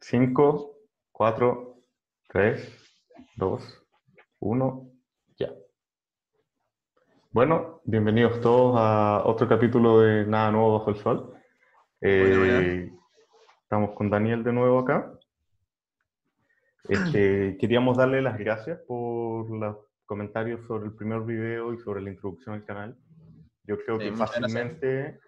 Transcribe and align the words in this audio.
5, 0.00 0.76
4, 1.12 1.76
3, 2.28 2.72
2, 3.36 3.86
1, 4.40 4.90
ya. 5.38 5.48
Bueno, 7.30 7.80
bienvenidos 7.84 8.40
todos 8.40 8.76
a 8.78 9.22
otro 9.24 9.48
capítulo 9.48 10.00
de 10.00 10.26
Nada 10.26 10.50
Nuevo 10.50 10.78
Bajo 10.78 10.90
el 10.90 10.96
Sol. 10.96 11.34
Eh, 12.00 12.90
estamos 13.62 13.90
con 13.94 14.10
Daniel 14.10 14.44
de 14.44 14.52
nuevo 14.52 14.78
acá. 14.80 15.12
Este, 16.88 17.56
queríamos 17.58 17.96
darle 17.96 18.22
las 18.22 18.38
gracias 18.38 18.80
por 18.86 19.50
los 19.50 19.76
comentarios 20.06 20.66
sobre 20.66 20.86
el 20.86 20.94
primer 20.94 21.20
video 21.22 21.74
y 21.74 21.78
sobre 21.78 22.00
la 22.00 22.10
introducción 22.10 22.54
al 22.54 22.64
canal. 22.64 22.96
Yo 23.64 23.76
creo 23.84 23.98
que 23.98 24.12
fácilmente 24.12 25.20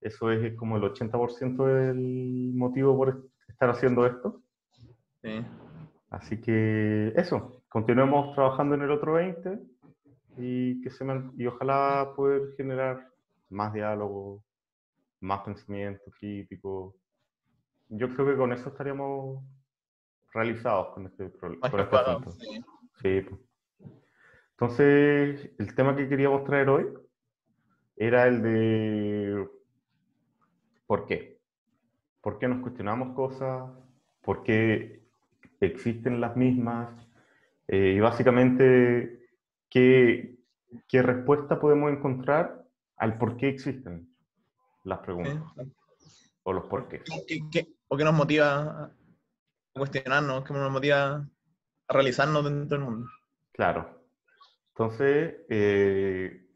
eso 0.00 0.30
es 0.30 0.54
como 0.56 0.76
el 0.76 0.82
80% 0.82 1.64
del 1.64 2.52
motivo 2.54 2.96
por 2.96 3.28
estar 3.48 3.70
haciendo 3.70 4.06
esto. 4.06 4.42
Sí. 5.22 5.44
Así 6.10 6.40
que 6.40 7.12
eso, 7.16 7.62
continuemos 7.68 8.34
trabajando 8.34 8.74
en 8.74 8.82
el 8.82 8.90
otro 8.90 9.14
20 9.14 9.58
y, 10.38 10.80
que 10.82 10.90
se 10.90 11.04
y 11.36 11.46
ojalá 11.46 12.12
poder 12.14 12.54
generar 12.56 13.08
más 13.50 13.72
diálogo, 13.72 14.44
más 15.20 15.40
pensamiento 15.40 16.10
crítico. 16.18 16.94
Yo 17.88 18.08
creo 18.14 18.26
que 18.26 18.36
con 18.36 18.52
eso 18.52 18.68
estaríamos 18.68 19.44
realizados 20.32 20.94
con 20.94 21.06
este 21.06 21.28
problema. 21.30 21.66
Este 21.66 22.30
sí. 23.00 23.20
Pues. 23.22 23.40
Entonces, 24.52 25.50
el 25.58 25.74
tema 25.74 25.96
que 25.96 26.08
queríamos 26.08 26.44
traer 26.44 26.68
hoy 26.68 26.86
era 27.96 28.26
el 28.26 28.42
de 28.42 29.48
¿por 30.86 31.06
qué? 31.06 31.38
¿Por 32.20 32.38
qué 32.38 32.48
nos 32.48 32.60
cuestionamos 32.62 33.14
cosas? 33.14 33.70
¿Por 34.22 34.42
qué 34.42 35.02
existen 35.60 36.20
las 36.20 36.36
mismas? 36.36 36.88
Eh, 37.68 37.94
y 37.96 38.00
básicamente, 38.00 39.28
¿qué, 39.68 40.36
¿qué 40.88 41.02
respuesta 41.02 41.60
podemos 41.60 41.90
encontrar 41.92 42.64
al 42.96 43.18
por 43.18 43.36
qué 43.36 43.48
existen 43.48 44.08
las 44.84 45.00
preguntas? 45.00 45.42
O 46.42 46.52
los 46.52 46.64
por 46.64 46.88
qué. 46.88 47.02
¿O 47.88 47.96
qué 47.96 48.04
nos 48.04 48.14
motiva 48.14 48.84
a 48.84 48.92
cuestionarnos? 49.74 50.44
¿Qué 50.44 50.52
nos 50.52 50.70
motiva 50.70 51.28
a 51.88 51.92
realizarnos 51.92 52.44
dentro 52.44 52.78
del 52.78 52.88
mundo? 52.88 53.08
Claro. 53.52 53.96
Entonces, 54.68 55.36
eh, 55.48 56.46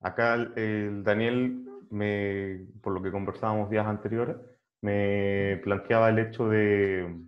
acá 0.00 0.34
el, 0.34 1.04
Daniel, 1.04 1.69
me, 1.90 2.66
por 2.82 2.92
lo 2.92 3.02
que 3.02 3.10
conversábamos 3.10 3.70
días 3.70 3.86
anteriores, 3.86 4.36
me 4.80 5.60
planteaba 5.62 6.08
el 6.08 6.18
hecho 6.18 6.48
de... 6.48 7.20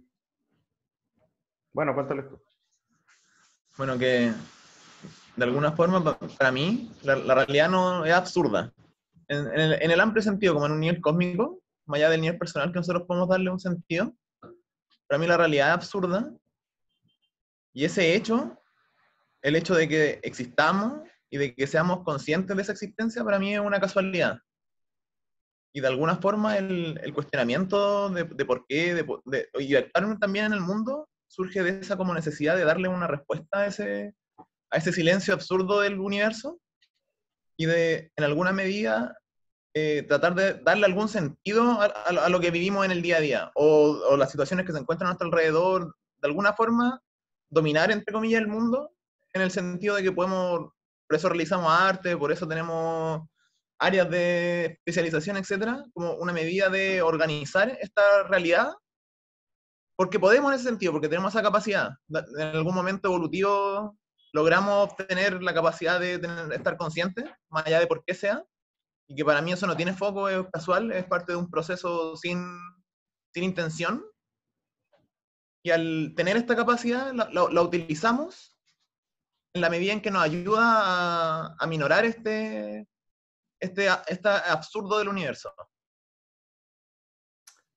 Bueno, 1.73 1.95
cuéntale 1.95 2.23
tú. 2.23 2.41
Bueno, 3.77 3.99
que 3.99 4.33
de 5.37 5.45
alguna 5.45 5.73
forma, 5.73 6.19
para 6.39 6.53
mí, 6.53 6.91
la, 7.03 7.35
realidad 7.35 7.69
no 7.69 8.05
es 8.05 8.13
absurda. 8.13 8.73
En, 9.29 9.91
el, 9.91 10.01
amplio 10.01 10.23
sentido, 10.23 10.55
como 10.55 10.67
en 10.67 10.73
un 10.73 10.81
nivel 10.81 11.01
cósmico, 11.01 11.63
más 11.87 11.99
allá 11.99 12.11
del 12.11 12.21
nivel 12.21 12.39
personal 12.39 12.71
que 12.71 12.79
nosotros 12.79 13.05
podemos 13.07 13.29
darle 13.29 13.51
un 13.51 13.61
sentido, 13.61 14.15
para 15.09 15.19
mí 15.19 15.27
la 15.27 15.39
realidad 15.39 15.69
es 15.69 15.75
absurda. 15.75 16.31
Y 17.73 17.85
ese 17.85 18.15
hecho, 18.15 18.63
el 19.41 19.57
hecho 19.57 19.75
de 19.75 19.89
que 19.89 20.21
existamos 20.23 21.01
y 21.31 21.39
de 21.39 21.55
que 21.55 21.67
seamos 21.67 22.05
conscientes 22.05 22.55
de 22.55 22.63
esa 22.63 22.73
existencia, 22.73 23.25
para 23.25 23.39
mí 23.39 23.55
es 23.55 23.61
una 23.61 23.81
casualidad. 23.81 24.39
Y 25.75 25.81
de 25.81 25.89
alguna 25.89 26.17
forma 26.17 26.59
el, 26.59 27.13
cuestionamiento 27.15 28.11
de, 28.11 28.45
por 28.45 28.67
qué, 28.67 28.95
de, 28.95 29.07
de, 29.25 29.49
y 29.59 29.75
actuar 29.75 30.19
también 30.19 30.47
en 30.47 30.53
el 30.53 30.61
mundo, 30.61 31.09
surge 31.29 31.63
de 31.63 31.81
esa 31.81 31.97
como 31.97 32.13
necesidad 32.13 32.57
de 32.57 32.65
darle 32.65 32.89
una 32.89 33.07
respuesta 33.07 33.61
a 33.61 33.67
ese, 33.67 34.15
a 34.71 34.77
ese 34.77 34.93
silencio 34.93 35.33
absurdo 35.33 35.81
del 35.81 35.99
universo 35.99 36.61
y 37.57 37.67
de, 37.67 38.13
en 38.17 38.25
alguna 38.25 38.53
medida, 38.53 39.17
eh, 39.75 40.05
tratar 40.07 40.35
de 40.35 40.55
darle 40.55 40.85
algún 40.85 41.09
sentido 41.09 41.81
a, 41.81 42.29
lo 42.29 42.41
que 42.41 42.51
vivimos 42.51 42.85
en 42.85 42.91
el 42.91 43.01
día 43.01 43.17
a 43.17 43.21
día 43.21 43.53
o, 43.55 43.99
o, 44.11 44.17
las 44.19 44.31
situaciones 44.31 44.67
que 44.67 44.73
se 44.73 44.79
encuentran 44.79 45.07
a 45.07 45.11
nuestro 45.13 45.29
alrededor, 45.29 45.97
de 46.21 46.29
alguna 46.29 46.53
forma, 46.53 47.01
dominar, 47.49 47.91
entre 47.91 48.13
comillas, 48.13 48.43
el 48.43 48.49
mundo 48.49 48.91
en 49.33 49.41
el 49.41 49.51
sentido 49.51 49.97
de 49.97 50.03
que 50.03 50.13
podemos, 50.13 50.71
por 51.09 51.17
eso 51.17 51.29
realizamos 51.31 51.73
arte, 51.73 52.17
por 52.17 52.31
eso 52.33 52.47
tenemos 52.47 53.23
áreas 53.83 54.09
de 54.11 54.79
especialización, 54.79 55.37
etcétera, 55.37 55.85
como 55.93 56.15
una 56.15 56.33
medida 56.33 56.69
de 56.69 57.03
organizar 57.03 57.77
esta 57.81 58.23
realidad 58.25 58.73
porque 59.97 60.19
podemos 60.19 60.51
en 60.51 60.57
ese 60.57 60.69
sentido, 60.69 60.93
porque 60.93 61.09
tenemos 61.09 61.33
esa 61.33 61.43
capacidad. 61.43 61.91
En 62.09 62.57
algún 62.57 62.75
momento 62.75 63.09
evolutivo 63.09 63.97
logramos 64.33 64.91
obtener 64.91 65.43
la 65.43 65.53
capacidad 65.55 66.01
de 66.01 66.15
estar 66.55 66.77
conscientes, 66.77 67.31
más 67.51 67.67
allá 67.67 67.81
de 67.81 67.87
por 67.87 68.03
qué 68.05 68.15
sea, 68.15 68.43
y 69.09 69.15
que 69.15 69.25
para 69.25 69.43
mí 69.43 69.53
eso 69.53 69.67
no 69.67 69.77
tiene 69.77 69.95
foco, 69.95 70.29
es 70.29 70.45
casual, 70.53 70.91
es 70.93 71.05
parte 71.05 71.33
de 71.33 71.39
un 71.39 71.51
proceso 71.51 72.17
sin, 72.17 72.59
sin 73.35 73.45
intención. 73.45 74.05
Y 75.65 75.71
al 75.71 76.15
tener 76.17 76.37
esta 76.37 76.57
capacidad, 76.57 77.13
la, 77.13 77.63
utilizamos 77.63 78.57
en 79.55 79.61
la 79.61 79.71
medida 79.71 79.93
en 79.93 80.01
que 80.01 80.11
nos 80.11 80.23
ayuda 80.23 80.63
a, 80.63 81.57
a 81.59 81.67
minorar 81.67 82.05
este, 82.07 82.89
este, 83.63 83.87
este 84.09 84.29
absurdo 84.29 84.99
del 84.99 85.09
universo. 85.09 85.55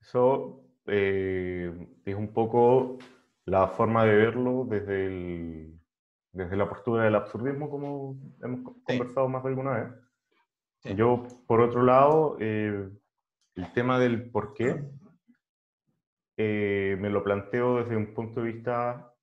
Eso 0.01 0.63
eh, 0.87 1.71
es 2.03 2.15
un 2.15 2.33
poco 2.33 2.97
la 3.45 3.67
forma 3.67 4.03
de 4.03 4.15
verlo 4.15 4.65
desde, 4.67 5.05
el, 5.05 5.79
desde 6.31 6.55
la 6.55 6.67
postura 6.67 7.03
del 7.03 7.15
absurdismo, 7.15 7.69
como 7.69 8.17
hemos 8.41 8.75
conversado 8.83 9.29
más 9.29 9.43
de 9.43 9.49
alguna 9.49 9.71
vez. 9.71 10.95
Yo, 10.95 11.23
por 11.47 11.61
otro 11.61 11.83
lado, 11.83 12.37
eh, 12.39 12.89
el 13.55 13.73
tema 13.73 13.99
del 13.99 14.31
por 14.31 14.55
qué 14.55 14.83
eh, 16.37 16.97
me 16.99 17.11
lo 17.11 17.23
planteo 17.23 17.77
desde 17.77 17.95
un 17.95 18.13
punto 18.15 18.41
de 18.41 18.53
vista, 18.53 19.13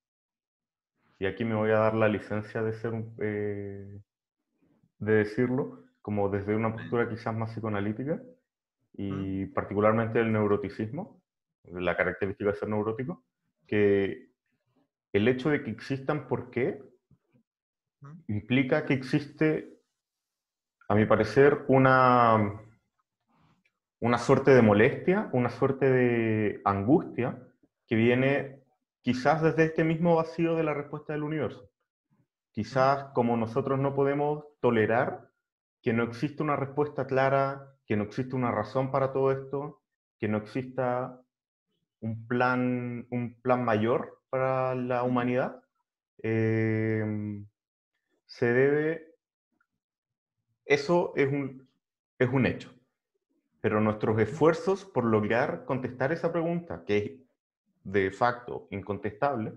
y 1.18 1.26
aquí 1.26 1.44
me 1.44 1.56
voy 1.56 1.70
a 1.70 1.78
dar 1.78 1.94
la 1.94 2.08
licencia 2.08 2.62
de 2.62 2.72
ser 2.72 2.92
de 5.02 5.12
decirlo, 5.12 5.82
como 6.02 6.28
desde 6.28 6.54
una 6.54 6.72
postura 6.72 7.08
quizás 7.08 7.34
más 7.34 7.52
psicoanalítica 7.52 8.20
y 8.92 9.46
particularmente 9.46 10.20
el 10.20 10.32
neuroticismo, 10.32 11.22
la 11.64 11.96
característica 11.96 12.50
de 12.50 12.56
ser 12.56 12.68
neurótico, 12.68 13.24
que 13.66 14.32
el 15.12 15.28
hecho 15.28 15.48
de 15.48 15.62
que 15.62 15.70
existan 15.70 16.26
por 16.26 16.50
qué 16.50 16.82
implica 18.26 18.84
que 18.84 18.94
existe, 18.94 19.78
a 20.88 20.94
mi 20.94 21.06
parecer, 21.06 21.64
una, 21.68 22.60
una 24.00 24.18
suerte 24.18 24.50
de 24.50 24.62
molestia, 24.62 25.30
una 25.32 25.50
suerte 25.50 25.88
de 25.88 26.60
angustia 26.64 27.40
que 27.86 27.94
viene 27.94 28.62
quizás 29.02 29.42
desde 29.42 29.64
este 29.64 29.84
mismo 29.84 30.16
vacío 30.16 30.56
de 30.56 30.64
la 30.64 30.74
respuesta 30.74 31.12
del 31.12 31.22
universo. 31.22 31.70
Quizás 32.50 33.04
como 33.14 33.36
nosotros 33.36 33.78
no 33.78 33.94
podemos 33.94 34.44
tolerar 34.60 35.31
que 35.82 35.92
no 35.92 36.04
existe 36.04 36.42
una 36.42 36.56
respuesta 36.56 37.06
clara, 37.06 37.74
que 37.86 37.96
no 37.96 38.04
existe 38.04 38.36
una 38.36 38.52
razón 38.52 38.90
para 38.90 39.12
todo 39.12 39.32
esto, 39.32 39.82
que 40.18 40.28
no 40.28 40.38
exista 40.38 41.20
un 42.00 42.26
plan, 42.26 43.06
un 43.10 43.34
plan 43.42 43.64
mayor 43.64 44.20
para 44.30 44.74
la 44.74 45.02
humanidad, 45.02 45.62
em, 46.18 47.46
se 48.26 48.52
debe, 48.52 49.14
eso 50.64 51.12
es 51.16 51.30
un, 51.32 51.68
es 52.18 52.28
un 52.28 52.46
hecho, 52.46 52.72
pero 53.60 53.80
nuestros 53.80 54.18
esfuerzos 54.20 54.84
por 54.84 55.04
lograr 55.04 55.64
contestar 55.64 56.12
esa 56.12 56.32
pregunta, 56.32 56.84
que 56.86 56.96
es 56.98 57.12
de 57.84 58.10
facto 58.12 58.68
incontestable, 58.70 59.52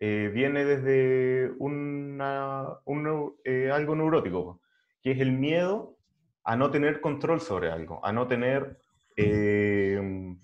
eh, 0.00 0.30
viene 0.32 0.64
desde 0.64 1.52
una, 1.58 2.78
un, 2.84 3.34
eh, 3.44 3.70
algo 3.70 3.94
neurótico, 3.94 4.60
que 5.06 5.12
es 5.12 5.20
el 5.20 5.30
miedo 5.30 5.96
a 6.42 6.56
no 6.56 6.72
tener 6.72 7.00
control 7.00 7.40
sobre 7.40 7.70
algo, 7.70 8.04
a 8.04 8.10
no 8.10 8.26
tener 8.26 8.80
em, 9.14 10.36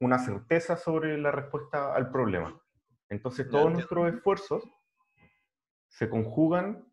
una 0.00 0.18
certeza 0.18 0.76
sobre 0.76 1.16
la 1.16 1.30
respuesta 1.30 1.94
al 1.94 2.10
problema. 2.10 2.60
Entonces 3.08 3.48
todos 3.48 3.70
nuestros 3.70 4.12
esfuerzos 4.12 4.64
se 5.86 6.10
conjugan, 6.10 6.92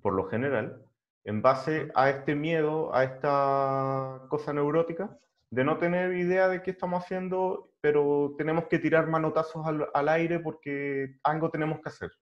por 0.00 0.14
lo 0.14 0.28
general, 0.28 0.80
en 1.24 1.42
base 1.42 1.90
a 1.96 2.08
este 2.08 2.36
miedo, 2.36 2.94
a 2.94 3.02
esta 3.02 4.28
cosa 4.28 4.52
neurótica, 4.52 5.18
de 5.50 5.64
no 5.64 5.76
tener 5.78 6.14
idea 6.14 6.46
de 6.46 6.62
qué 6.62 6.70
estamos 6.70 7.02
haciendo, 7.02 7.72
pero 7.80 8.36
tenemos 8.38 8.68
que 8.68 8.78
tirar 8.78 9.08
manotazos 9.08 9.66
al, 9.92 10.08
aire 10.08 10.38
porque 10.38 11.16
algo 11.24 11.50
tenemos 11.50 11.80
que 11.80 11.88
hacer. 11.88 12.12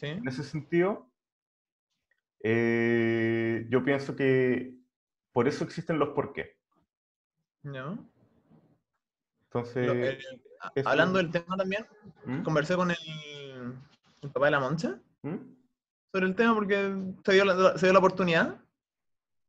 En 0.00 0.26
ese 0.26 0.42
sentido, 0.42 1.08
eh, 2.42 3.66
yo 3.68 3.84
pienso 3.84 4.14
que 4.16 4.74
por 5.32 5.48
eso 5.48 5.64
existen 5.64 5.98
los 5.98 6.10
por 6.10 6.32
qué. 6.32 6.56
¿No? 7.62 8.08
Entonces, 9.44 9.86
Lo- 9.86 9.92
el- 9.92 10.18
eso- 10.74 10.88
hablando 10.88 11.18
del 11.18 11.30
tema 11.30 11.56
también, 11.56 11.86
¿Mm? 12.24 12.42
conversé 12.42 12.76
con 12.76 12.90
el, 12.90 12.96
el 14.22 14.30
papá 14.30 14.46
de 14.46 14.50
la 14.52 14.60
Moncha 14.60 15.00
¿Mm? 15.22 15.36
sobre 16.12 16.26
el 16.26 16.34
tema 16.34 16.54
porque 16.54 16.94
se 17.24 17.32
dio 17.32 17.44
la, 17.44 17.78
se 17.78 17.86
dio 17.86 17.92
la 17.92 17.98
oportunidad 17.98 18.60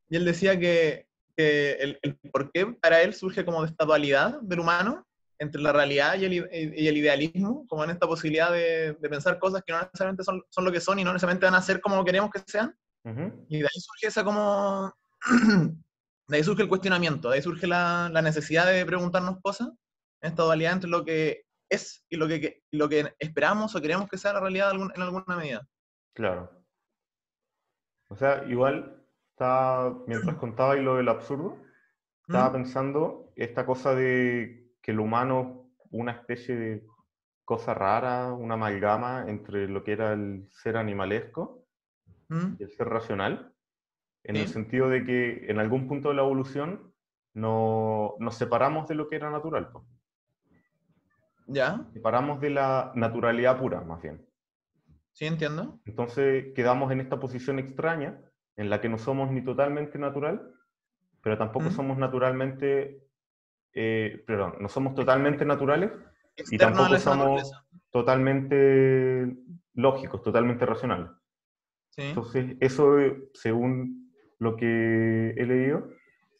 y 0.08 0.16
él 0.16 0.24
decía 0.24 0.58
que, 0.58 1.06
que 1.36 1.72
el, 1.72 1.98
el 2.02 2.16
por 2.32 2.50
qué 2.52 2.66
para 2.66 3.02
él 3.02 3.14
surge 3.14 3.44
como 3.44 3.62
de 3.62 3.68
esta 3.68 3.84
dualidad 3.84 4.40
del 4.42 4.60
humano 4.60 5.06
entre 5.40 5.60
la 5.62 5.72
realidad 5.72 6.16
y 6.18 6.26
el, 6.26 6.32
i- 6.34 6.72
y 6.76 6.86
el 6.86 6.96
idealismo, 6.98 7.66
como 7.66 7.82
en 7.82 7.90
esta 7.90 8.06
posibilidad 8.06 8.52
de, 8.52 8.92
de 8.92 9.08
pensar 9.08 9.38
cosas 9.38 9.62
que 9.66 9.72
no 9.72 9.80
necesariamente 9.80 10.22
son, 10.22 10.44
son 10.50 10.64
lo 10.64 10.70
que 10.70 10.80
son 10.80 10.98
y 10.98 11.04
no 11.04 11.12
necesariamente 11.12 11.46
van 11.46 11.54
a 11.54 11.62
ser 11.62 11.80
como 11.80 12.04
queremos 12.04 12.30
que 12.30 12.40
sean. 12.46 12.76
Y 13.48 13.58
de 13.58 13.64
ahí 13.64 13.80
surge 13.80 14.06
esa 14.08 14.22
como... 14.22 14.94
de 16.28 16.36
ahí 16.36 16.44
surge 16.44 16.62
el 16.62 16.68
cuestionamiento, 16.68 17.30
de 17.30 17.36
ahí 17.36 17.42
surge 17.42 17.66
la, 17.66 18.08
la 18.12 18.22
necesidad 18.22 18.66
de 18.66 18.84
preguntarnos 18.86 19.38
cosas, 19.42 19.68
en 20.22 20.30
esta 20.30 20.42
dualidad 20.44 20.74
entre 20.74 20.90
lo 20.90 21.04
que 21.04 21.46
es 21.70 22.04
y 22.10 22.16
lo 22.16 22.28
que, 22.28 22.62
lo 22.70 22.88
que 22.88 23.14
esperamos 23.18 23.74
o 23.74 23.80
queremos 23.80 24.08
que 24.08 24.18
sea 24.18 24.34
la 24.34 24.40
realidad 24.40 24.72
en 24.94 25.02
alguna 25.02 25.36
medida. 25.36 25.66
Claro. 26.14 26.50
O 28.08 28.16
sea, 28.16 28.44
igual, 28.46 29.02
estaba, 29.30 29.96
mientras 30.06 30.36
contaba 30.38 30.76
y 30.76 30.82
lo 30.82 30.96
del 30.96 31.08
absurdo, 31.08 31.56
estaba 32.28 32.50
¿Mm? 32.50 32.52
pensando 32.52 33.32
esta 33.36 33.64
cosa 33.64 33.94
de 33.94 34.69
que 34.90 34.94
el 34.94 35.00
humano, 35.00 35.70
una 35.92 36.10
especie 36.10 36.56
de 36.56 36.84
cosa 37.44 37.74
rara, 37.74 38.32
una 38.32 38.54
amalgama 38.54 39.24
entre 39.28 39.68
lo 39.68 39.84
que 39.84 39.92
era 39.92 40.12
el 40.12 40.48
ser 40.50 40.76
animalesco 40.76 41.64
¿Mm? 42.28 42.56
y 42.58 42.64
el 42.64 42.70
ser 42.72 42.88
racional, 42.88 43.54
en 44.24 44.36
el 44.36 44.48
sentido 44.48 44.88
de 44.88 45.04
que 45.04 45.46
en 45.48 45.60
algún 45.60 45.86
punto 45.86 46.08
de 46.08 46.16
la 46.16 46.22
evolución 46.22 46.92
no, 47.34 48.16
nos 48.18 48.34
separamos 48.34 48.88
de 48.88 48.96
lo 48.96 49.08
que 49.08 49.16
era 49.16 49.30
natural. 49.30 49.70
¿Ya? 51.46 51.84
separamos 51.92 52.40
de 52.40 52.50
la 52.50 52.92
naturalidad 52.96 53.58
pura, 53.58 53.80
más 53.82 54.02
bien. 54.02 54.26
¿Sí 55.12 55.26
entiendo? 55.26 55.80
Entonces 55.84 56.52
quedamos 56.54 56.90
en 56.90 57.00
esta 57.00 57.18
posición 57.20 57.60
extraña 57.60 58.20
en 58.56 58.70
la 58.70 58.80
que 58.80 58.88
no 58.88 58.98
somos 58.98 59.30
ni 59.30 59.42
totalmente 59.42 59.98
natural, 59.98 60.52
pero 61.22 61.38
tampoco 61.38 61.66
¿Mm? 61.66 61.72
somos 61.72 61.98
naturalmente, 61.98 63.04
eh, 63.74 64.22
perdón, 64.26 64.54
no 64.60 64.68
somos 64.68 64.94
totalmente 64.94 65.44
naturales 65.44 65.92
y 66.50 66.58
tampoco 66.58 66.98
somos 66.98 67.52
totalmente 67.90 69.36
lógicos, 69.74 70.22
totalmente 70.22 70.66
racionales. 70.66 71.10
Sí. 71.90 72.02
Entonces 72.02 72.56
eso, 72.60 72.98
eh, 72.98 73.30
según 73.34 74.12
lo 74.38 74.56
que 74.56 75.30
he 75.36 75.46
leído, 75.46 75.90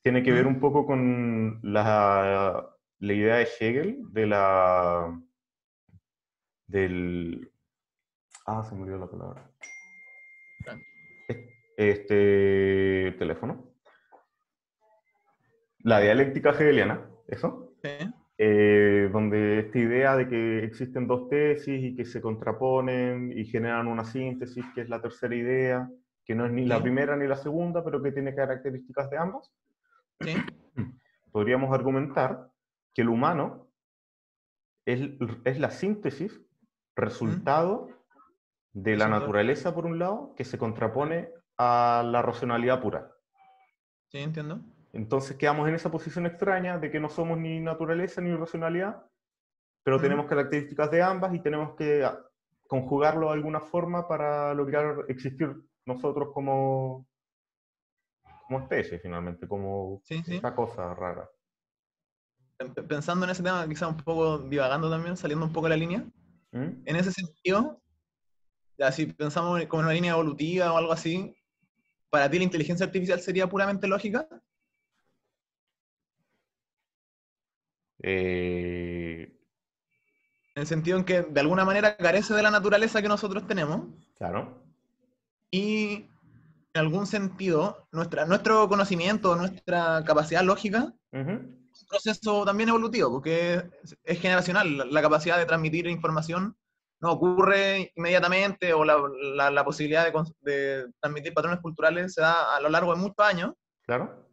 tiene 0.03 0.23
que 0.23 0.33
ver 0.33 0.47
un 0.47 0.61
poco 0.61 0.87
con 0.87 1.61
la, 1.63 2.67
la 2.99 3.13
idea 3.13 3.37
de 3.37 3.49
Hegel 3.59 3.99
de 4.13 4.27
la 4.27 5.21
del 6.67 7.53
ah 8.47 8.65
se 8.65 8.75
me 8.75 8.83
olvidó 8.83 8.99
la 8.99 9.11
palabra. 9.11 9.51
Este 11.77 13.15
teléfono. 13.19 13.73
La 15.79 16.01
dialéctica 16.01 16.51
hegeliana 16.51 17.10
eso 17.31 17.73
Sí. 17.83 17.89
eh, 18.39 19.09
donde 19.13 19.61
esta 19.61 19.79
idea 19.79 20.17
de 20.17 20.29
que 20.29 20.65
existen 20.65 21.07
dos 21.07 21.29
tesis 21.29 21.83
y 21.83 21.95
que 21.95 22.05
se 22.05 22.21
contraponen 22.21 23.33
y 23.37 23.45
generan 23.45 23.87
una 23.87 24.05
síntesis, 24.05 24.65
que 24.75 24.83
es 24.83 24.89
la 24.89 25.01
tercera 25.01 25.35
idea, 25.35 25.89
que 26.25 26.35
no 26.35 26.47
es 26.47 26.53
ni 26.53 26.65
la 26.65 26.81
primera 26.83 27.17
ni 27.17 27.27
la 27.27 27.37
segunda, 27.37 27.85
pero 27.85 28.03
que 28.03 28.13
tiene 28.13 28.35
características 28.35 29.11
de 29.11 29.19
ambas, 29.19 29.53
Sí. 30.21 30.35
podríamos 31.33 31.73
argumentar 31.73 32.51
que 32.95 33.03
el 33.03 33.09
humano 33.09 33.69
es, 34.85 35.11
es 35.45 35.59
la 35.61 35.71
síntesis, 35.71 36.41
resultado 36.97 37.89
de 38.73 38.97
la 38.97 39.09
naturaleza, 39.09 39.75
por 39.75 39.87
un 39.87 39.99
lado, 39.99 40.35
que 40.37 40.45
se 40.45 40.59
contrapone 40.59 41.31
a 41.57 42.03
la 42.05 42.23
racionalidad 42.23 42.81
pura. 42.81 43.11
Sí, 44.09 44.19
entiendo. 44.19 44.61
Entonces 44.93 45.37
quedamos 45.37 45.69
en 45.69 45.75
esa 45.75 45.91
posición 45.91 46.27
extraña 46.27 46.79
de 46.79 46.91
que 46.91 47.01
no 47.01 47.09
somos 47.09 47.39
ni 47.39 47.61
naturaleza 47.61 48.21
ni 48.21 48.35
racionalidad, 48.35 49.05
pero 49.85 50.01
tenemos 50.01 50.27
características 50.27 50.91
de 50.91 51.03
ambas 51.03 51.35
y 51.35 51.41
tenemos 51.41 51.75
que 51.77 52.05
ah, 52.05 52.21
conjugarlo 52.67 53.29
de 53.29 53.35
alguna 53.35 53.61
forma 53.61 54.07
para 54.09 54.53
lograr 54.55 55.05
existir 55.09 55.55
nosotros 55.87 56.31
como, 56.35 57.07
como 58.47 58.61
especie, 58.61 58.99
finalmente, 58.99 59.47
como 59.49 60.01
Sí, 60.05 60.23
sí. 60.25 60.37
esta 60.37 60.55
cosa 60.55 60.95
rara. 60.95 61.31
Pensando 62.89 63.25
en 63.25 63.31
ese 63.31 63.43
tema, 63.43 63.67
quizá 63.67 63.89
un 63.89 63.97
poco 63.97 64.39
divagando 64.39 64.91
también, 64.91 65.17
saliendo 65.17 65.47
un 65.47 65.53
poco 65.53 65.67
de 65.67 65.71
la 65.71 65.77
línea, 65.77 66.05
¿Mm? 66.53 66.83
en 66.85 66.97
ese 66.97 67.11
sentido, 67.11 67.81
ya 68.77 68.93
si 68.93 69.07
pensamos 69.07 69.65
como 69.67 69.83
en 69.83 69.87
una 69.87 69.95
línea 69.95 70.13
evolutiva 70.13 70.73
o 70.73 70.77
algo 70.77 70.93
así, 70.93 71.35
¿para 72.11 72.29
ti 72.31 72.39
la 72.39 72.45
inteligencia 72.45 72.85
artificial 72.85 73.21
sería 73.21 73.49
puramente 73.49 73.87
lógica? 73.87 74.29
Eh, 78.03 79.33
En 80.55 80.61
el 80.63 80.67
sentido 80.67 80.99
en 80.99 81.05
que 81.05 81.23
de 81.23 81.41
alguna 81.41 81.65
manera 81.65 81.97
carece 81.97 82.35
de 82.35 82.43
la 82.43 82.51
naturaleza 82.51 83.01
que 83.03 83.09
nosotros 83.09 83.47
tenemos 83.47 83.83
claro. 84.17 84.63
y 85.51 86.07
en 86.73 86.81
algún 86.81 87.07
sentido 87.07 87.89
nuestra, 87.93 88.25
nuestro 88.27 88.69
conocimiento, 88.69 89.35
nuestra 89.37 90.03
capacidad 90.05 90.43
lógica 90.43 90.93
Ujú. 91.13 91.31
es 91.73 91.83
un 91.83 91.89
proceso 91.89 92.45
también 92.45 92.69
evolutivo, 92.69 93.11
porque 93.11 93.63
es, 93.83 93.97
es 94.05 94.21
generacional. 94.21 94.77
La, 94.79 94.85
la 94.85 95.03
capacidad 95.03 95.37
de 95.39 95.47
transmitir 95.47 95.87
información 95.89 96.57
no 97.01 97.13
ocurre 97.13 97.93
inmediatamente 97.97 98.73
o 98.73 98.85
la, 98.85 98.97
la- 99.35 99.51
la 99.51 99.65
posibilidad 99.65 100.05
de, 100.05 100.13
de 100.43 100.87
transmitir 101.01 101.33
patrones 101.35 101.61
culturales 101.61 102.15
se 102.15 102.21
da 102.21 102.55
a 102.57 102.61
lo 102.61 102.69
largo 102.69 102.93
de 102.95 103.01
muchos 103.01 103.25
años. 103.27 103.55
Claro. 103.87 104.29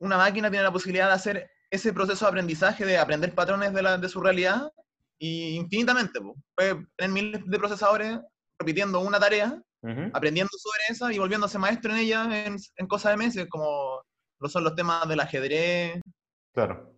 Una 0.00 0.16
máquina 0.18 0.50
tiene 0.50 0.64
la 0.64 0.72
posibilidad 0.72 1.06
de 1.08 1.14
hacer 1.14 1.50
ese 1.72 1.92
proceso 1.92 2.24
de 2.24 2.28
aprendizaje, 2.28 2.84
de 2.84 2.98
aprender 2.98 3.34
patrones 3.34 3.72
de, 3.72 3.82
la- 3.82 3.98
de 3.98 4.08
su 4.08 4.20
realidad 4.20 4.70
y 5.18 5.56
infinitamente. 5.56 6.20
po. 6.20 6.36
Puede 6.54 6.86
tener 6.96 7.10
miles 7.12 7.40
de 7.46 7.58
procesadores 7.58 8.20
repitiendo 8.58 9.00
una 9.00 9.18
tarea 9.18 9.60
aprendiendo 10.12 10.50
sobre 10.58 10.78
esa 10.90 11.12
y 11.12 11.18
volviéndose 11.18 11.58
maestro 11.58 11.90
en 11.92 11.98
ella 11.98 12.46
en, 12.46 12.56
en 12.76 12.86
cosas 12.86 13.12
de 13.12 13.16
meses, 13.16 13.48
como 13.48 14.00
lo 14.38 14.48
son 14.48 14.62
los 14.64 14.76
temas 14.76 15.08
del 15.08 15.18
ajedrez. 15.18 16.00
Claro. 16.52 16.94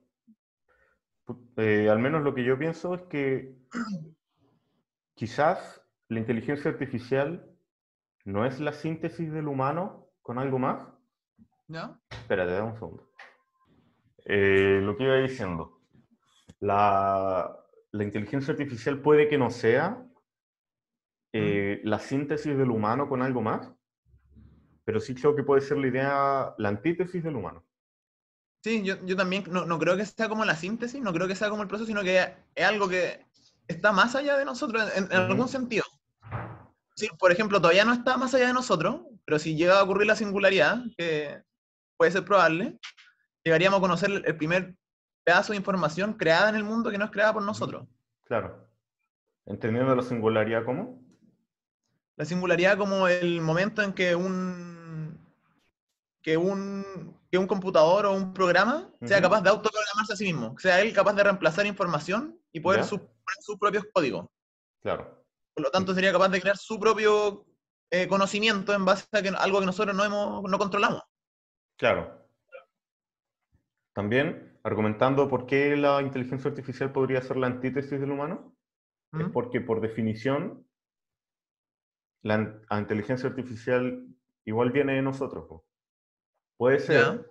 Eh, 1.56 1.88
al 1.88 1.98
menos 2.00 2.22
lo 2.22 2.34
que 2.34 2.44
yo 2.44 2.58
pienso 2.58 2.94
es 2.94 3.02
que 3.04 3.54
quizás 5.14 5.80
la 6.08 6.18
inteligencia 6.18 6.70
artificial 6.70 7.48
no 8.24 8.44
es 8.44 8.60
la 8.60 8.72
síntesis 8.72 9.32
del 9.32 9.48
humano 9.48 10.08
con 10.20 10.38
algo 10.38 10.58
más. 10.58 10.86
¿Ya? 11.68 11.98
Espérate, 12.10 12.52
dame 12.52 12.70
un 12.72 12.74
segundo. 12.74 13.10
Eh, 14.24 14.80
lo 14.82 14.96
que 14.96 15.04
iba 15.04 15.16
diciendo. 15.16 15.80
La, 16.60 17.54
la 17.92 18.04
inteligencia 18.04 18.52
artificial 18.52 19.00
puede 19.00 19.28
que 19.28 19.38
no 19.38 19.50
sea 19.50 20.02
eh, 21.32 21.80
la 21.84 21.98
síntesis 21.98 22.56
del 22.56 22.70
humano 22.70 23.08
con 23.08 23.22
algo 23.22 23.42
más, 23.42 23.70
pero 24.84 25.00
sí 25.00 25.14
creo 25.14 25.34
que 25.36 25.42
puede 25.42 25.60
ser 25.60 25.78
la 25.78 25.88
idea, 25.88 26.54
la 26.58 26.68
antítesis 26.68 27.22
del 27.22 27.36
humano. 27.36 27.64
Sí, 28.62 28.82
yo, 28.82 28.94
yo 29.04 29.14
también 29.14 29.44
no, 29.50 29.66
no 29.66 29.78
creo 29.78 29.96
que 29.96 30.06
sea 30.06 30.28
como 30.28 30.44
la 30.44 30.56
síntesis, 30.56 31.00
no 31.02 31.12
creo 31.12 31.28
que 31.28 31.36
sea 31.36 31.50
como 31.50 31.62
el 31.62 31.68
proceso, 31.68 31.86
sino 31.86 32.02
que 32.02 32.34
es 32.54 32.64
algo 32.64 32.88
que 32.88 33.26
está 33.68 33.92
más 33.92 34.14
allá 34.14 34.38
de 34.38 34.44
nosotros 34.46 34.90
en, 34.96 35.04
en 35.04 35.12
algún 35.12 35.48
sentido. 35.48 35.84
Sí, 36.96 37.08
por 37.18 37.30
ejemplo, 37.30 37.60
todavía 37.60 37.84
no 37.84 37.92
está 37.92 38.16
más 38.16 38.32
allá 38.34 38.46
de 38.46 38.54
nosotros, 38.54 39.02
pero 39.26 39.38
si 39.38 39.56
llega 39.56 39.80
a 39.80 39.82
ocurrir 39.82 40.06
la 40.06 40.16
singularidad, 40.16 40.82
que 40.96 41.42
puede 41.98 42.12
ser 42.12 42.24
probable, 42.24 42.78
llegaríamos 43.44 43.78
a 43.78 43.80
conocer 43.82 44.10
el- 44.10 44.36
primer 44.36 44.74
pedazo 45.22 45.52
de 45.52 45.58
información 45.58 46.14
creada 46.14 46.48
en 46.48 46.56
el 46.56 46.64
mundo 46.64 46.90
que 46.90 46.98
no 46.98 47.04
es 47.06 47.10
creada 47.10 47.32
por 47.34 47.42
nosotros. 47.42 47.86
Claro. 48.24 48.68
Entendiendo 49.46 49.94
la 49.94 50.02
singularidad 50.02 50.64
como. 50.64 51.02
La 52.16 52.24
singularidad 52.24 52.78
como 52.78 53.08
el 53.08 53.40
momento 53.40 53.82
en 53.82 53.92
que 53.92 54.14
un 54.14 55.18
que 56.22 56.38
un, 56.38 57.20
que 57.30 57.36
un 57.36 57.46
computador 57.46 58.06
o 58.06 58.14
un 58.14 58.32
programa 58.32 58.90
sea 59.04 59.20
capaz 59.20 59.42
de 59.42 59.50
autoprogramarse 59.50 60.14
a 60.14 60.16
sí 60.16 60.24
mismo, 60.24 60.58
sea 60.58 60.80
él 60.80 60.94
capaz 60.94 61.12
de 61.12 61.22
reemplazar 61.22 61.66
información 61.66 62.40
y 62.50 62.60
poder 62.60 62.80
Ya. 62.80 62.86
su- 62.86 62.96
poner 62.98 63.42
sus 63.42 63.58
propios 63.58 63.84
códigos. 63.92 64.26
Claro. 64.80 65.22
Por 65.52 65.64
lo 65.64 65.70
tanto, 65.70 65.92
sería 65.94 66.12
capaz 66.12 66.30
de 66.30 66.40
crear 66.40 66.56
su 66.56 66.80
propio 66.80 67.44
eh, 67.90 68.08
conocimiento 68.08 68.72
en 68.72 68.86
base 68.86 69.04
a 69.12 69.20
que, 69.20 69.28
algo 69.28 69.60
que 69.60 69.66
nosotros 69.66 69.94
no, 69.94 70.02
hemos, 70.02 70.42
no 70.50 70.58
controlamos. 70.58 71.02
Claro. 71.76 72.23
También 73.94 74.58
argumentando 74.64 75.28
por 75.28 75.46
qué 75.46 75.76
la 75.76 76.02
inteligencia 76.02 76.50
artificial 76.50 76.92
podría 76.92 77.22
ser 77.22 77.36
la 77.36 77.46
antítesis 77.46 78.00
del 78.00 78.10
humano, 78.10 78.56
es 79.12 79.28
¿Mm? 79.28 79.32
porque 79.32 79.60
por 79.60 79.80
definición 79.80 80.66
la, 82.22 82.58
la 82.70 82.78
inteligencia 82.80 83.28
artificial 83.28 84.06
igual 84.44 84.70
viene 84.72 84.94
de 84.94 85.02
nosotros. 85.02 85.46
po. 85.48 85.64
Puede 86.58 86.80
ser 86.80 87.00
Ya. 87.04 87.22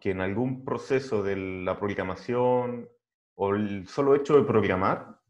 que 0.00 0.10
en 0.10 0.20
algún 0.20 0.64
proceso 0.64 1.22
de 1.22 1.36
la 1.36 1.78
programación 1.78 2.88
o 3.36 3.54
el 3.54 3.86
solo 3.86 4.14
hecho 4.14 4.36
de 4.36 4.44
programar 4.44 5.20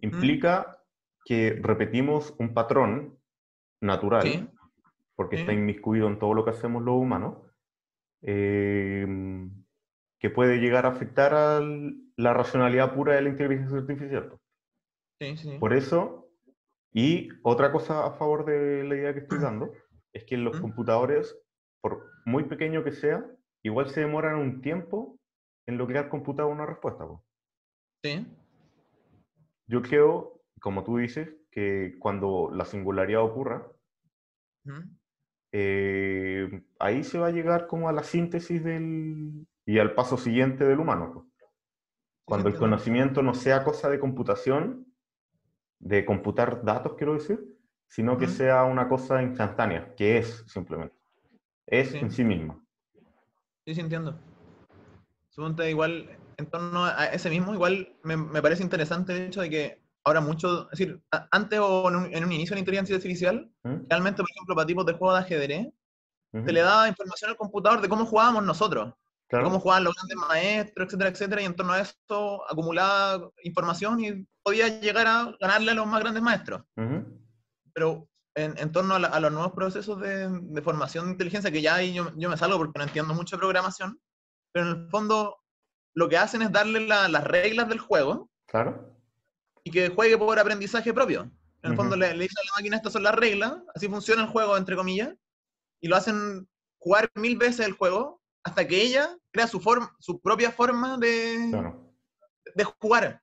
implica 0.00 0.82
que 1.24 1.58
repetimos 1.62 2.34
un 2.38 2.54
patrón 2.54 3.18
natural, 3.82 4.22
Sí. 4.22 4.48
porque 5.16 5.36
Sí. 5.36 5.40
está 5.42 5.52
inmiscuido 5.52 6.06
en 6.08 6.18
todo 6.18 6.34
lo 6.34 6.44
que 6.44 6.50
hacemos 6.50 6.82
los 6.82 6.94
humanos, 6.94 7.38
eh, 8.22 9.06
que 10.26 10.30
puede 10.30 10.56
llegar 10.58 10.86
a 10.86 10.88
afectar 10.88 11.34
a 11.34 11.60
la 11.60 12.34
racionalidad 12.34 12.96
pura 12.96 13.14
de 13.14 13.22
la 13.22 13.28
inteligencia 13.28 13.78
artificial. 13.78 14.36
Sí, 15.20 15.36
sí. 15.36 15.58
Por 15.60 15.72
eso, 15.72 16.28
y 16.92 17.28
otra 17.44 17.70
cosa 17.70 18.04
a 18.04 18.10
favor 18.14 18.44
de 18.44 18.82
la 18.82 18.96
idea 18.96 19.14
que 19.14 19.20
estoy 19.20 19.38
dando, 19.38 19.72
es 20.12 20.24
que 20.24 20.36
los 20.36 20.58
¿Mm? 20.58 20.62
computadores, 20.62 21.38
por 21.80 22.10
muy 22.24 22.42
pequeño 22.42 22.82
que 22.82 22.90
sea, 22.90 23.24
igual 23.62 23.88
se 23.88 24.00
demoran 24.00 24.34
un 24.34 24.62
tiempo 24.62 25.16
en 25.64 25.78
lograr 25.78 26.08
computar 26.08 26.46
una 26.46 26.66
respuesta. 26.66 27.06
po. 27.06 27.24
Sí. 28.02 28.26
Yo 29.68 29.80
creo, 29.80 30.42
como 30.60 30.82
tú 30.82 30.96
dices, 30.96 31.36
que 31.52 31.94
cuando 32.00 32.50
la 32.52 32.64
singularidad 32.64 33.22
ocurra, 33.22 33.70
eh, 35.52 36.64
ahí 36.80 37.04
se 37.04 37.16
va 37.16 37.28
a 37.28 37.30
llegar 37.30 37.68
como 37.68 37.88
a 37.88 37.92
la 37.92 38.02
síntesis 38.02 38.64
del, 38.64 39.46
y 39.66 39.78
al 39.78 39.92
paso 39.94 40.16
siguiente 40.16 40.64
del 40.64 40.78
humano. 40.80 41.12
po. 41.12 41.26
Cuando 42.24 42.48
el 42.48 42.56
conocimiento 42.56 43.22
no 43.22 43.34
sea 43.34 43.62
cosa 43.62 43.88
de 43.90 44.00
computación, 44.00 44.86
de 45.78 46.04
computar 46.04 46.64
datos, 46.64 46.94
quiero 46.96 47.14
decir, 47.14 47.38
sino 47.88 48.16
que 48.18 48.26
sea 48.26 48.64
una 48.64 48.88
cosa 48.88 49.22
instantánea, 49.22 49.94
que 49.94 50.18
es 50.18 50.44
simplemente. 50.48 50.96
Es 51.66 51.90
Sí. 51.90 51.98
en 51.98 52.10
sí 52.10 52.24
misma. 52.24 52.60
Sí, 53.64 53.74
sí, 53.74 53.80
entiendo. 53.80 54.18
Suponte 55.28 55.68
igual, 55.70 56.08
en 56.36 56.46
torno 56.46 56.84
a 56.84 57.06
ese 57.06 57.28
mismo, 57.30 57.52
igual 57.54 57.94
me, 58.02 58.16
me 58.16 58.40
parece 58.42 58.62
interesante 58.62 59.14
el 59.14 59.22
hecho 59.28 59.40
de 59.40 59.50
que 59.50 59.82
ahora 60.04 60.20
mucho, 60.20 60.64
es 60.72 60.78
decir, 60.78 61.00
antes 61.30 61.58
o 61.60 61.88
en 61.88 61.96
un, 61.96 62.14
en 62.14 62.24
un 62.24 62.32
inicio 62.32 62.50
de 62.54 62.56
la 62.56 62.60
inteligencia 62.60 62.96
artificial, 62.96 63.50
¿Mm? 63.64 63.86
realmente, 63.88 64.22
por 64.22 64.30
ejemplo, 64.30 64.54
para 64.54 64.66
tipos 64.66 64.86
de 64.86 64.92
juegos 64.94 65.18
de 65.18 65.24
ajedrez, 65.24 65.68
se 66.32 66.52
le 66.52 66.60
daba 66.60 66.88
información 66.88 67.30
al 67.30 67.36
computador 67.36 67.80
de 67.80 67.88
cómo 67.88 68.04
jugábamos 68.04 68.44
nosotros, 68.44 68.94
Claro. 69.28 69.44
cómo 69.46 69.58
jugaban 69.60 69.82
los 69.84 69.94
grandes 69.94 70.16
maestros, 70.18 70.86
etcétera, 70.86 71.10
etcétera, 71.10 71.42
y 71.42 71.44
en 71.46 71.56
torno 71.56 71.72
a 71.72 71.80
eso 71.80 72.44
acumulaba 72.48 73.28
información 73.42 73.98
y 74.04 74.26
podía 74.42 74.68
llegar 74.80 75.06
a 75.08 75.36
ganarle 75.40 75.72
a 75.72 75.74
los 75.74 75.86
más 75.86 76.00
grandes 76.00 76.22
maestros. 76.22 76.62
Ujú. 76.76 77.04
pero 77.74 78.08
en, 78.34 78.56
en 78.58 78.70
torno 78.72 78.94
a, 78.94 78.98
la- 78.98 79.08
a 79.08 79.18
los 79.20 79.32
nuevos 79.32 79.52
procesos 79.52 79.98
de, 80.00 80.28
de 80.30 80.62
formación 80.62 81.06
de 81.06 81.10
inteligencia, 81.12 81.50
que 81.50 81.60
ya 81.62 81.74
ahí 81.76 81.92
yo, 81.94 82.10
yo 82.16 82.28
me 82.30 82.36
salgo 82.36 82.56
porque 82.58 82.78
no 82.78 82.84
entiendo 82.84 83.14
mucho 83.14 83.36
de 83.36 83.40
programación, 83.40 83.98
pero 84.52 84.66
en 84.70 84.76
el 84.84 84.90
fondo 84.90 85.38
lo 85.94 86.08
que 86.08 86.18
hacen 86.18 86.42
es 86.42 86.52
darle 86.52 86.86
la- 86.86 87.08
las 87.08 87.24
reglas 87.24 87.68
del 87.68 87.78
juego 87.80 88.30
Claro. 88.46 88.94
y 89.64 89.70
que 89.70 89.88
juegue 89.88 90.16
por 90.18 90.38
aprendizaje 90.38 90.92
propio. 90.94 91.30
En 91.62 91.70
el 91.72 91.76
fondo 91.76 91.96
le, 91.96 92.14
le 92.14 92.22
dicen 92.24 92.36
a 92.42 92.46
la 92.52 92.56
máquina 92.58 92.76
estas 92.76 92.92
son 92.92 93.02
las 93.02 93.14
reglas, 93.14 93.54
así 93.74 93.88
funciona 93.88 94.22
el 94.22 94.28
juego, 94.28 94.56
entre 94.56 94.76
comillas, 94.76 95.12
y 95.80 95.88
lo 95.88 95.96
hacen 95.96 96.46
jugar 96.78 97.10
mil 97.16 97.36
veces 97.36 97.66
el 97.66 97.72
juego 97.72 98.22
hasta 98.46 98.66
que 98.66 98.80
ella 98.80 99.16
crea 99.32 99.48
su, 99.48 99.58
forma 99.60 99.94
su 99.98 100.20
propia 100.20 100.52
forma 100.52 100.96
de, 100.98 101.48
Claro. 101.50 101.92
de 102.54 102.64
jugar. 102.64 103.20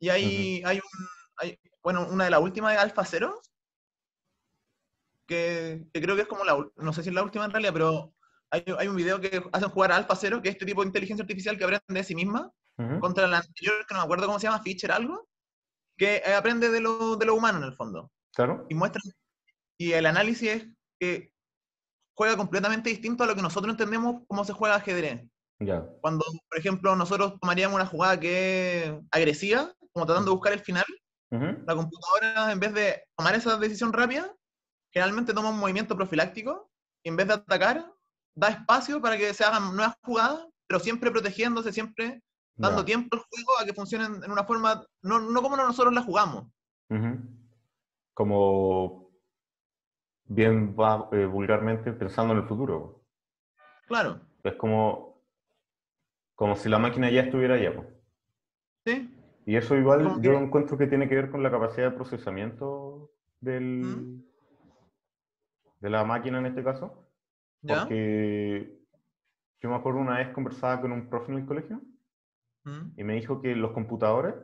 Y 0.00 0.08
hay, 0.08 0.62
hay 0.64 0.78
un, 0.78 1.06
hay- 1.36 1.58
bueno, 1.82 2.08
una 2.10 2.24
de 2.24 2.30
las 2.30 2.40
últimas 2.40 2.72
de 2.72 2.78
Alpha 2.78 3.04
Zero, 3.04 3.40
que, 5.26 5.86
que 5.92 6.02
creo 6.02 6.16
que 6.16 6.22
es 6.22 6.28
como 6.28 6.44
la, 6.44 6.56
no 6.76 6.92
sé 6.92 7.02
si 7.02 7.08
es 7.10 7.14
la 7.14 7.22
última 7.22 7.44
en 7.44 7.52
realidad, 7.52 7.72
pero 7.72 8.14
hay, 8.50 8.64
hay 8.78 8.88
un 8.88 8.96
video 8.96 9.20
que 9.20 9.42
hacen 9.52 9.68
jugar 9.70 9.92
a 9.92 9.96
Alpha 9.96 10.16
Zero, 10.16 10.42
que 10.42 10.48
es 10.48 10.54
este 10.56 10.66
tipo 10.66 10.80
de 10.82 10.88
inteligencia 10.88 11.22
artificial 11.22 11.56
que 11.56 11.64
aprende 11.64 11.82
de 11.88 12.04
sí 12.04 12.14
misma, 12.14 12.50
Ujú. 12.76 12.98
contra 12.98 13.28
la 13.28 13.38
anterior, 13.38 13.86
que 13.86 13.94
no 13.94 14.00
me 14.00 14.04
acuerdo 14.04 14.26
cómo 14.26 14.40
se 14.40 14.48
llama, 14.48 14.60
Fischer 14.62 14.90
algo, 14.90 15.28
que 15.96 16.16
eh, 16.16 16.34
aprende 16.34 16.68
de 16.70 16.80
lo, 16.80 17.14
de 17.16 17.26
lo 17.26 17.36
humano 17.36 17.58
en 17.58 17.64
el 17.64 17.74
fondo. 17.76 18.10
Claro. 18.34 18.66
Y 18.68 18.74
muestran, 18.74 19.02
y 19.78 19.92
el 19.92 20.06
análisis 20.06 20.50
es 20.50 20.66
que 20.98 21.32
juega 22.14 22.36
completamente 22.36 22.90
distinto 22.90 23.24
a 23.24 23.26
lo 23.26 23.34
que 23.34 23.42
nosotros 23.42 23.72
entendemos 23.72 24.22
cómo 24.26 24.44
se 24.44 24.52
juega 24.52 24.76
ajedrez 24.76 25.22
Ya. 25.60 25.84
cuando, 26.00 26.24
por 26.48 26.58
ejemplo, 26.58 26.96
nosotros 26.96 27.34
tomaríamos 27.40 27.76
una 27.76 27.86
jugada 27.86 28.18
que 28.18 28.84
es 28.84 28.92
agresiva, 29.10 29.72
como 29.92 30.06
tratando 30.06 30.30
de 30.30 30.36
buscar 30.36 30.52
el 30.52 30.60
final, 30.60 30.84
la 31.30 31.74
computadora, 31.74 32.52
en 32.52 32.60
vez 32.60 32.72
de 32.74 33.02
tomar 33.16 33.34
esa 33.34 33.56
decisión 33.58 33.92
rápida, 33.92 34.32
generalmente 34.92 35.34
toma 35.34 35.50
un 35.50 35.58
movimiento 35.58 35.96
profiláctico 35.96 36.70
y 37.02 37.08
en 37.08 37.16
vez 37.16 37.26
de 37.26 37.34
atacar, 37.34 37.92
da 38.36 38.48
espacio 38.48 39.00
para 39.00 39.16
que 39.16 39.34
se 39.34 39.42
hagan 39.44 39.74
nuevas 39.74 39.96
jugadas, 40.04 40.46
pero 40.68 40.78
siempre 40.78 41.10
protegiéndose, 41.10 41.72
siempre 41.72 42.22
dando 42.56 42.84
tiempo 42.84 43.16
al 43.16 43.22
juego 43.28 43.58
a 43.60 43.64
que 43.64 43.74
funcionen 43.74 44.22
en 44.22 44.30
una 44.30 44.44
forma, 44.44 44.86
no, 45.02 45.18
no 45.18 45.42
como 45.42 45.56
nosotros 45.56 45.92
la 45.92 46.02
jugamos. 46.02 46.44
Ujú. 46.88 47.18
Como 48.12 49.03
bien 50.26 50.74
va 50.78 51.08
eh, 51.12 51.26
vulgarmente 51.26 51.92
pensando 51.92 52.32
en 52.34 52.40
el 52.40 52.46
futuro. 52.48 53.02
Claro, 53.86 54.20
Es 54.42 54.54
como, 54.54 55.22
como 56.34 56.56
si 56.56 56.68
la 56.68 56.78
máquina 56.78 57.10
ya 57.10 57.22
estuviera 57.22 57.54
allá. 57.54 57.72
¿sí? 58.86 59.10
Y 59.46 59.56
eso 59.56 59.76
igual 59.76 60.20
yo 60.22 60.32
que- 60.32 60.36
encuentro 60.38 60.78
que 60.78 60.86
tiene 60.86 61.08
que 61.08 61.14
ver 61.16 61.30
con 61.30 61.42
la 61.42 61.50
capacidad 61.50 61.90
de 61.90 61.96
procesamiento 61.96 63.10
del, 63.40 63.80
¿Mm? 63.82 64.22
de 65.80 65.90
la 65.90 66.04
máquina 66.04 66.38
en 66.38 66.46
este 66.46 66.64
caso. 66.64 67.06
¿Ya? 67.62 67.80
Porque 67.84 68.78
yo 69.60 69.68
me 69.70 69.76
acuerdo 69.76 70.00
una 70.00 70.18
vez 70.18 70.28
conversaba 70.30 70.80
con 70.80 70.92
un 70.92 71.08
profe 71.08 71.32
en 71.32 71.38
el 71.38 71.46
colegio 71.46 71.80
¿Mm? 72.64 72.90
y 72.98 73.04
me 73.04 73.14
dijo 73.14 73.40
que 73.40 73.54
los 73.54 73.72
computadores 73.72 74.34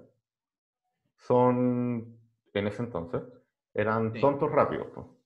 son, 1.16 2.18
en 2.54 2.66
ese 2.66 2.82
entonces, 2.82 3.22
eran 3.74 4.12
Sí. 4.14 4.20
tontos 4.20 4.50
rápidos. 4.50 4.86
po. 4.88 5.16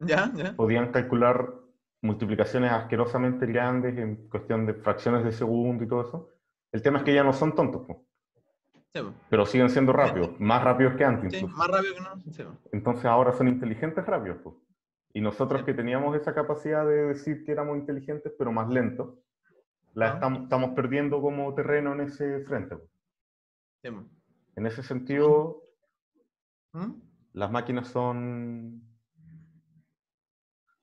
¿Ya? 0.00 0.30
¿Ya? 0.34 0.54
Podían 0.54 0.92
calcular 0.92 1.54
multiplicaciones 2.02 2.70
asquerosamente 2.72 3.46
grandes 3.46 3.96
en 3.98 4.28
cuestión 4.28 4.66
de 4.66 4.74
fracciones 4.74 5.24
de 5.24 5.32
segundo 5.32 5.82
y 5.84 5.88
todo 5.88 6.02
eso. 6.02 6.30
El 6.72 6.82
tema 6.82 6.98
es 6.98 7.04
que 7.04 7.14
ya 7.14 7.24
no 7.24 7.32
son 7.32 7.54
tontos, 7.54 7.86
Sí, 8.94 9.02
pero 9.28 9.44
siguen 9.44 9.68
siendo 9.68 9.92
rápidos, 9.92 10.30
más 10.40 10.64
rápidos 10.64 10.94
que 10.94 11.04
antes. 11.04 11.32
Sí, 11.34 11.44
más 11.46 11.68
rápido 11.68 11.94
que 11.94 12.00
no. 12.00 12.58
Entonces 12.72 13.04
ahora 13.04 13.32
son 13.32 13.48
inteligentes 13.48 14.04
rápidos. 14.06 14.38
po. 14.38 14.62
Y 15.12 15.20
nosotros 15.20 15.60
Sí. 15.60 15.66
que 15.66 15.74
teníamos 15.74 16.16
esa 16.16 16.34
capacidad 16.34 16.86
de 16.86 17.06
decir 17.08 17.44
que 17.44 17.52
éramos 17.52 17.76
inteligentes, 17.76 18.32
pero 18.38 18.52
más 18.52 18.68
lentos, 18.70 19.18
la 19.94 20.10
Ah. 20.12 20.14
estamos, 20.14 20.42
estamos 20.44 20.70
perdiendo 20.70 21.20
como 21.20 21.54
terreno 21.54 21.92
en 21.92 22.00
ese 22.02 22.40
frente. 22.40 22.76
En 23.82 24.66
ese 24.66 24.82
sentido, 24.82 25.62
¿Mm? 26.72 26.92
las 27.34 27.50
máquinas 27.50 27.88
son, 27.88 28.82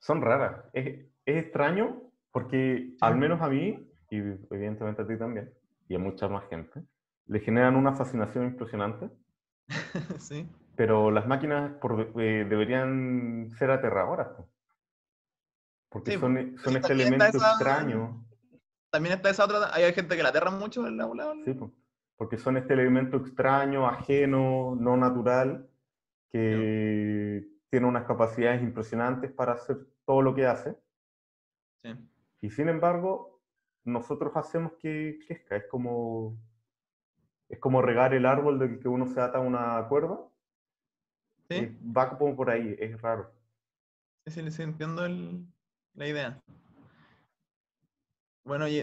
son 0.04 0.22
raras. 0.22 0.66
Es, 0.74 1.06
es 1.26 1.38
extraño 1.44 2.02
porque 2.32 2.96
al 3.00 3.16
menos 3.16 3.42
a 3.42 3.48
mí, 3.48 3.90
y 4.10 4.18
evidentemente 4.18 5.02
a 5.02 5.08
ti 5.08 5.18
también, 5.18 5.54
y 5.88 5.96
a 5.96 6.00
mucha 6.00 6.28
más 6.28 6.46
gente, 6.50 6.84
le 7.28 7.40
generan 7.40 7.76
una 7.78 7.94
fascinación 7.94 8.46
impresionante, 8.46 9.10
sí. 10.20 10.46
pero 10.76 11.10
las 11.10 11.26
máquinas 11.26 11.72
por, 11.80 12.12
eh, 12.20 12.46
deberían 12.50 13.50
ser 13.58 13.72
aterradoras. 13.72 14.28
po. 14.30 14.50
Porque 15.90 16.12
Sí, 16.12 16.18
son, 16.20 16.34
pues, 16.34 16.62
son 16.64 16.76
este 16.76 16.94
elemento 16.94 17.38
esa- 17.38 17.52
extraño. 17.52 18.26
También 18.90 19.16
está 19.16 19.30
esa 19.30 19.46
otra, 19.46 19.74
hay 19.74 19.92
gente 19.94 20.18
que 20.18 20.24
la 20.24 20.30
aterra 20.30 20.52
mucho 20.52 20.86
en 20.86 20.98
la 20.98 21.06
aula. 21.06 21.34
Sí, 21.46 21.54
po. 21.54 21.72
porque 22.18 22.38
son 22.38 22.58
este 22.58 22.74
elemento 22.74 23.18
extraño, 23.18 23.88
ajeno, 23.88 24.76
no 24.80 24.98
natural, 24.98 25.68
que 26.30 27.48
tiene 27.70 27.88
unas 27.88 28.06
capacidades 28.06 28.62
impresionantes 28.62 29.32
para 29.32 29.54
hacer 29.54 29.78
todo 30.06 30.22
lo 30.22 30.34
que 30.36 30.46
hace. 30.46 30.76
Sí. 31.84 31.90
Y 32.42 32.50
sin 32.52 32.70
embargo, 32.70 33.42
nosotros 33.86 34.34
hacemos 34.36 34.74
que 34.74 35.18
crezca. 35.26 35.56
Es 35.56 35.66
como, 35.68 36.38
es 37.48 37.58
como 37.60 37.82
regar 37.82 38.14
el 38.14 38.26
árbol 38.26 38.60
del 38.60 38.80
que 38.80 38.90
uno 38.90 39.08
se 39.08 39.22
ata 39.22 39.38
a 39.38 39.42
una 39.42 39.88
cuerda. 39.88 40.20
Sí, 41.50 41.56
Eh, 41.56 41.78
Va 41.96 42.18
como 42.18 42.36
por 42.36 42.50
ahí, 42.50 42.76
es 42.80 43.00
raro. 43.02 43.32
sí, 44.26 44.32
sí, 44.32 44.52
sí, 44.52 44.64
entiendo 44.64 45.06
el- 45.06 45.46
la 45.96 46.08
idea. 46.08 46.42
Bueno, 48.46 48.68
y, 48.68 48.80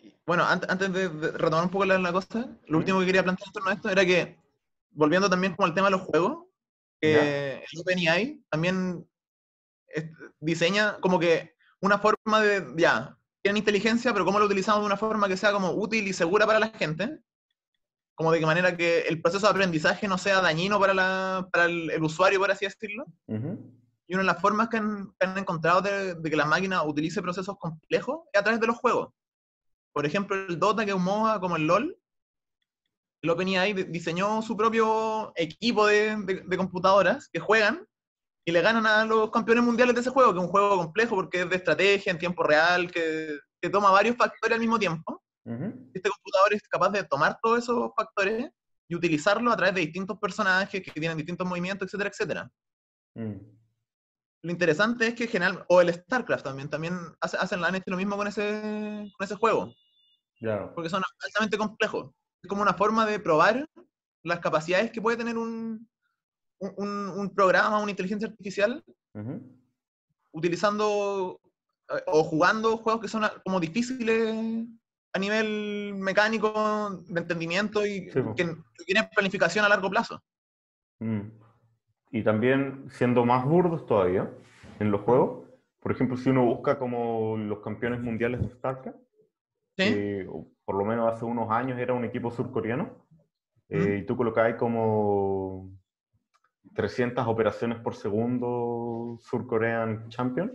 y- 0.00 0.14
bueno, 0.26 0.44
antes, 0.44 0.68
antes 0.70 0.92
de, 0.92 1.08
de 1.08 1.30
retomar 1.32 1.64
un 1.64 1.70
poco 1.70 1.84
la, 1.84 1.98
la 1.98 2.12
cosa, 2.12 2.48
lo 2.66 2.78
último 2.78 3.00
que 3.00 3.06
quería 3.06 3.22
plantear 3.22 3.46
en 3.48 3.52
torno 3.52 3.70
a 3.70 3.74
esto 3.74 3.90
era 3.90 4.04
que, 4.04 4.36
volviendo 4.92 5.28
también 5.30 5.54
como 5.54 5.66
al 5.66 5.74
tema 5.74 5.88
de 5.88 5.92
los 5.92 6.02
juegos, 6.02 6.46
que 7.00 7.56
el 7.72 7.80
OpenAI 7.80 8.44
también 8.48 9.06
es- 9.12 9.13
diseña 10.40 10.98
como 11.00 11.18
que 11.18 11.54
una 11.80 11.98
forma 11.98 12.40
de, 12.40 12.64
ya, 12.76 13.16
tienen 13.42 13.58
inteligencia, 13.58 14.12
pero 14.12 14.24
cómo 14.24 14.38
lo 14.38 14.46
utilizamos 14.46 14.80
de 14.80 14.86
una 14.86 14.96
forma 14.96 15.28
que 15.28 15.36
sea 15.36 15.52
como 15.52 15.70
útil 15.72 16.06
y 16.08 16.12
segura 16.12 16.46
para 16.46 16.58
la 16.60 16.68
gente, 16.70 17.20
como 18.14 18.32
de 18.32 18.40
manera 18.40 18.76
que 18.76 19.00
el 19.02 19.20
proceso 19.20 19.46
de 19.46 19.50
aprendizaje 19.50 20.08
no 20.08 20.16
sea 20.18 20.40
dañino 20.40 20.78
para, 20.80 20.94
la, 20.94 21.48
para 21.52 21.64
el, 21.66 21.90
el 21.90 22.02
usuario, 22.02 22.38
por 22.38 22.50
así 22.50 22.64
decirlo. 22.64 23.04
Y 24.06 24.14
una 24.14 24.22
de 24.22 24.26
las 24.26 24.40
formas 24.40 24.68
que 24.68 24.76
han, 24.78 25.12
que 25.18 25.26
han 25.26 25.36
encontrado 25.38 25.82
de, 25.82 26.14
de 26.14 26.30
que 26.30 26.36
la 26.36 26.44
máquina 26.44 26.82
utilice 26.84 27.20
procesos 27.22 27.56
complejos 27.58 28.20
es 28.32 28.40
a 28.40 28.44
través 28.44 28.60
de 28.60 28.66
los 28.66 28.76
juegos. 28.76 29.08
Por 29.92 30.06
ejemplo, 30.06 30.36
el 30.36 30.58
Dota, 30.58 30.84
que 30.84 30.90
es 30.92 30.96
un 30.96 31.04
MOBA 31.04 31.40
como 31.40 31.56
el 31.56 31.66
LOL, 31.66 31.96
el 33.22 33.30
OpenAI 33.30 33.72
diseñó 33.84 34.42
su 34.42 34.56
propio 34.56 35.32
equipo 35.36 35.86
de, 35.86 36.16
de- 36.24 36.42
de 36.46 36.56
computadoras 36.56 37.28
que 37.28 37.40
juegan 37.40 37.86
y 38.44 38.52
le 38.52 38.60
ganan 38.60 38.86
a 38.86 39.04
los 39.04 39.30
campeones 39.30 39.64
mundiales 39.64 39.94
de 39.94 40.00
ese 40.02 40.10
juego, 40.10 40.32
que 40.32 40.38
es 40.38 40.44
un 40.44 40.50
juego 40.50 40.76
complejo 40.76 41.14
porque 41.16 41.42
es 41.42 41.48
de 41.50 41.56
estrategia 41.56 42.10
en 42.12 42.18
tiempo 42.18 42.42
real, 42.42 42.90
que, 42.90 43.38
que 43.60 43.70
toma 43.70 43.90
varios 43.90 44.16
factores 44.16 44.54
al 44.54 44.60
mismo 44.60 44.78
tiempo. 44.78 45.22
Este 45.92 46.08
computador 46.10 46.52
es 46.54 46.62
capaz 46.68 46.88
de 46.90 47.04
tomar 47.04 47.38
todos 47.42 47.58
esos 47.58 47.90
factores 47.94 48.50
y 48.88 48.94
utilizarlo 48.94 49.50
a 49.52 49.56
través 49.56 49.74
de 49.74 49.82
distintos 49.82 50.18
personajes 50.18 50.82
que 50.82 50.90
tienen 50.92 51.16
distintos 51.18 51.46
movimientos, 51.46 51.86
etcétera, 51.86 52.10
etcétera. 52.10 52.50
Mm. 53.14 53.54
Lo 54.42 54.50
interesante 54.50 55.06
es 55.06 55.14
que 55.14 55.26
general, 55.26 55.64
o 55.68 55.80
el 55.80 55.92
StarCraft 55.92 56.44
también, 56.44 56.68
también 56.68 56.98
hace- 57.20 57.36
hacen, 57.38 57.64
han 57.64 57.74
hecho 57.74 57.90
lo 57.90 57.96
mismo 57.96 58.16
con 58.16 58.26
ese, 58.26 59.10
con 59.16 59.24
ese 59.24 59.36
juego, 59.36 59.74
Claro. 60.38 60.72
porque 60.74 60.90
son 60.90 61.02
altamente 61.24 61.56
complejos. 61.56 62.10
Es 62.42 62.48
como 62.48 62.60
una 62.62 62.74
forma 62.74 63.06
de 63.06 63.18
probar 63.20 63.66
las 64.22 64.40
capacidades 64.40 64.90
que 64.90 65.00
puede 65.00 65.16
tener 65.16 65.38
un, 65.38 65.88
un, 66.76 67.32
programa, 67.34 67.80
una 67.80 67.90
inteligencia 67.90 68.28
artificial, 68.28 68.82
utilizando 70.32 71.40
eh, 71.90 72.02
o 72.06 72.24
jugando 72.24 72.76
juegos 72.76 73.02
que 73.02 73.08
son 73.08 73.24
como 73.44 73.60
difíciles 73.60 74.34
a 75.12 75.18
nivel 75.18 75.94
mecánico, 75.94 77.02
de 77.06 77.20
entendimiento 77.20 77.86
y 77.86 78.10
Sí, 78.10 78.20
que, 78.36 78.56
tienen 78.84 79.08
planificación 79.14 79.64
a 79.64 79.68
largo 79.68 79.88
plazo. 79.88 80.20
Mm. 80.98 81.28
Y 82.10 82.22
también 82.22 82.86
siendo 82.90 83.24
más 83.24 83.44
burdos 83.44 83.86
todavía 83.86 84.30
en 84.80 84.90
los 84.90 85.02
juegos, 85.02 85.48
por 85.80 85.92
ejemplo, 85.92 86.16
si 86.16 86.30
uno 86.30 86.44
busca 86.44 86.78
como 86.78 87.36
los 87.36 87.60
campeones 87.60 88.00
mundiales 88.00 88.40
de 88.40 88.48
StarCraft, 88.48 88.98
eh, 89.76 90.26
por 90.64 90.76
lo 90.76 90.84
menos 90.84 91.12
hace 91.12 91.24
unos 91.24 91.50
años 91.50 91.78
era 91.78 91.92
un 91.92 92.04
equipo 92.04 92.30
surcoreano, 92.30 93.04
eh, 93.68 93.78
Mm. 93.78 93.98
y 93.98 94.06
tú 94.06 94.16
colocabas 94.16 94.54
como 94.54 95.70
300 96.74 97.26
operaciones 97.26 97.78
por 97.78 97.94
segundo 97.94 99.18
Surcorean 99.20 100.08
Champion, 100.08 100.52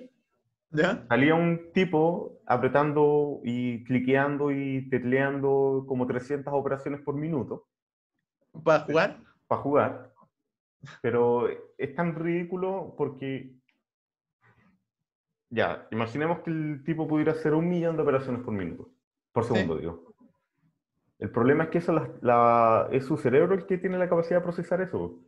¿Ya? 0.72 1.06
salía 1.08 1.36
un 1.36 1.72
tipo 1.74 2.39
apretando 2.46 3.39
y 3.44 3.84
cliqueando 3.84 4.51
y 4.51 4.89
tecleando 4.89 5.86
como 5.88 6.06
300 6.08 6.54
operaciones 6.54 7.01
por 7.01 7.16
minuto 7.16 7.68
¿Para 8.63 8.84
jugar? 8.86 9.18
para 9.48 9.62
jugar, 9.62 10.13
pero 11.01 11.48
es 11.78 11.96
tan 11.96 12.13
ridículo 12.16 12.94
porque, 12.98 13.56
ya, 15.50 15.88
imaginemos 15.92 16.39
que 16.39 16.51
el 16.51 16.84
tipo 16.84 17.08
pudiera 17.08 17.32
hacer 17.32 17.54
un 17.54 17.68
millón 17.68 17.96
de 17.96 18.04
operaciones 18.04 18.44
por 18.44 18.54
minuto, 18.54 18.89
por 19.32 19.44
segundo, 19.46 19.78
digo. 19.78 20.13
El 21.18 21.32
problema 21.32 21.66
es 21.66 21.70
que 21.72 21.78
eso 21.80 21.92
la- 21.94 22.12
la- 22.22 22.88
es 22.92 23.06
su 23.06 23.18
cerebro 23.18 23.56
el 23.56 23.66
que 23.66 23.78
tiene 23.78 23.98
la 23.98 24.08
capacidad 24.08 24.39
de 24.39 24.44
procesar 24.44 24.82
eso, 24.82 25.20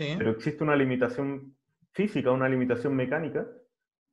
Sí. 0.00 0.14
pero 0.16 0.30
existe 0.30 0.64
una 0.64 0.74
limitación 0.76 1.54
física, 1.92 2.30
una 2.30 2.48
limitación 2.48 2.96
mecánica, 2.96 3.46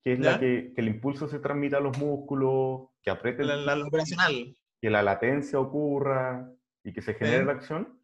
que 0.03 0.13
es 0.13 0.20
¿Ya? 0.20 0.32
la 0.32 0.39
que, 0.39 0.74
que 0.75 0.82
el 0.82 0.89
impulso 0.89 1.29
se 1.29 1.39
transmita 1.39 1.77
a 1.77 1.79
los 1.79 1.98
músculos, 1.98 2.89
que 3.01 3.10
apriete 3.10 3.46
La, 3.46 3.56
la- 3.56 3.75
la 3.77 3.86
operacional. 3.88 4.53
que 4.82 4.89
la 4.89 5.01
latencia 5.01 5.58
ocurra 5.60 6.51
y 6.84 6.91
que 6.91 7.01
se 7.01 7.13
genere 7.13 7.46
la 7.46 7.53
acción, 7.53 7.98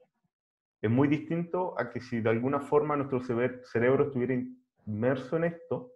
es 0.82 0.90
muy 0.90 1.10
distinto 1.10 1.76
a 1.78 1.90
que 1.90 2.00
si 2.00 2.22
de 2.22 2.30
alguna 2.30 2.62
forma 2.62 2.96
nuestro 2.96 3.20
cere- 3.22 3.62
cerebro 3.66 4.06
estuviera 4.06 4.34
inmerso 4.86 5.36
en 5.38 5.44
esto, 5.46 5.90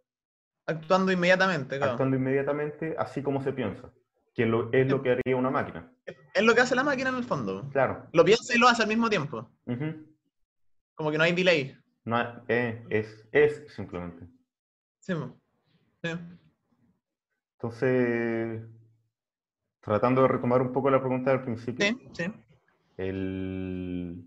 Actuando 0.66 1.14
inmediatamente, 1.14 1.78
claro. 1.78 1.94
actuando 1.94 2.18
inmediatamente 2.18 2.96
así 3.00 3.22
como 3.24 3.42
se 3.42 3.54
piensa, 3.54 3.90
que 4.34 4.46
lo- 4.46 4.70
es 4.74 4.90
lo 4.90 5.02
que 5.02 5.12
haría 5.12 5.38
una 5.38 5.50
máquina. 5.50 5.90
Es 6.34 6.44
lo 6.44 6.54
que 6.54 6.60
hace 6.62 6.76
la 6.76 6.84
máquina 6.84 7.10
en 7.12 7.16
el 7.16 7.24
fondo. 7.24 7.70
Claro. 7.72 8.06
Lo 8.12 8.26
piensa 8.26 8.54
y 8.54 8.60
lo 8.60 8.68
hace 8.68 8.84
al 8.84 8.90
mismo 8.90 9.10
tiempo. 9.10 9.50
Como 10.98 11.12
que 11.12 11.18
no 11.18 11.24
hay 11.24 11.34
delay. 11.34 11.78
No 12.06 12.18
eh, 12.48 12.84
es, 12.90 13.28
es 13.32 13.64
simplemente. 13.74 14.26
Sí. 15.00 15.14
Sí. 16.04 16.10
Entonces, 17.54 18.64
tratando 19.82 20.24
de 20.24 20.28
retomar 20.28 20.62
un 20.62 20.74
poco 20.74 20.90
la 20.90 21.00
pregunta 21.00 21.32
del 21.32 21.44
principio, 21.44 21.86
Sí, 21.86 21.98
sí. 22.14 22.26
el, 22.98 24.24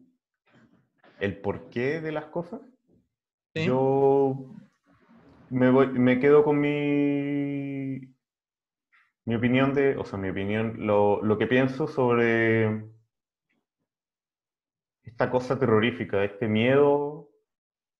el 1.20 1.40
porqué 1.40 2.00
de 2.00 2.12
las 2.12 2.26
cosas, 2.26 2.61
sí. 3.54 3.64
Yo 3.66 4.37
me, 5.50 5.70
voy, 5.70 5.88
me 5.88 6.20
quedo 6.20 6.44
con 6.44 6.61
mi, 6.61 8.14
mi 9.24 9.35
opinión 9.35 9.74
de, 9.74 9.96
o 9.96 10.04
sea, 10.04 10.18
mi 10.18 10.30
opinión, 10.30 10.87
lo, 10.87 11.20
lo 11.22 11.37
que 11.37 11.46
pienso 11.48 11.88
sobre 11.88 12.85
esta 15.20 15.30
cosa 15.30 15.59
terrorífica, 15.59 16.24
este 16.24 16.48
miedo 16.48 17.28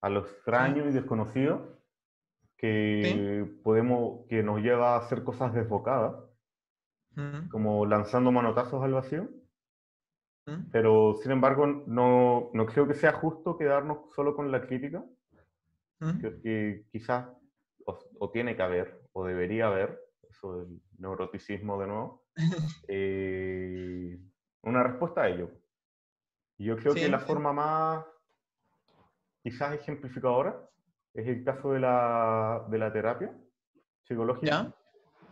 a 0.01 0.09
lo 0.09 0.21
extraño 0.21 0.89
y 0.89 0.91
desconocido 0.91 1.77
que 2.57 3.45
podemos, 3.63 4.25
que 4.27 4.41
nos 4.41 4.59
lleva 4.61 4.95
a 4.95 4.97
hacer 4.97 5.23
cosas 5.23 5.53
desbocadas, 5.53 6.15
Mm, 7.15 7.49
como 7.49 7.85
lanzando 7.85 8.31
manotazos 8.31 8.81
al 8.83 8.93
vacío. 8.93 9.29
mm. 10.47 10.71
Pero, 10.71 11.15
sin 11.21 11.31
embargo, 11.31 11.67
no, 11.67 12.49
no 12.53 12.65
creo 12.65 12.87
que 12.87 12.93
sea 12.93 13.13
justo 13.13 13.57
quedarnos 13.57 14.13
solo 14.15 14.35
con 14.35 14.51
la 14.51 14.65
crítica. 14.65 15.03
Mm. 15.99 16.19
Creo 16.19 16.41
que 16.41 16.85
quizás 16.91 17.27
o, 17.85 17.99
o 18.19 18.31
tiene 18.31 18.55
que 18.55 18.63
haber, 18.63 19.01
o 19.11 19.25
debería 19.25 19.67
haber, 19.67 19.99
eso 20.29 20.59
del 20.59 20.81
neuroticismo 20.97 21.79
de 21.79 21.87
nuevo, 21.87 22.23
eh, 22.87 24.17
una 24.63 24.83
respuesta 24.83 25.23
a 25.23 25.29
ello. 25.29 25.60
Yo 26.63 26.77
creo 26.77 26.93
Sí, 26.93 27.01
que 27.01 27.09
la 27.09 27.19
sí. 27.19 27.25
forma 27.25 27.51
más 27.53 28.05
quizás 29.43 29.73
ejemplificadora 29.73 30.69
es 31.13 31.27
el 31.27 31.43
caso 31.43 31.71
de 31.73 31.79
la, 31.79 32.65
de 32.69 32.77
la 32.77 32.93
terapia 32.93 33.33
psicológica, 34.03 34.45
¿Ya? 34.45 34.73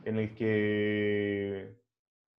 en 0.04 0.18
el 0.18 0.36
que 0.36 1.78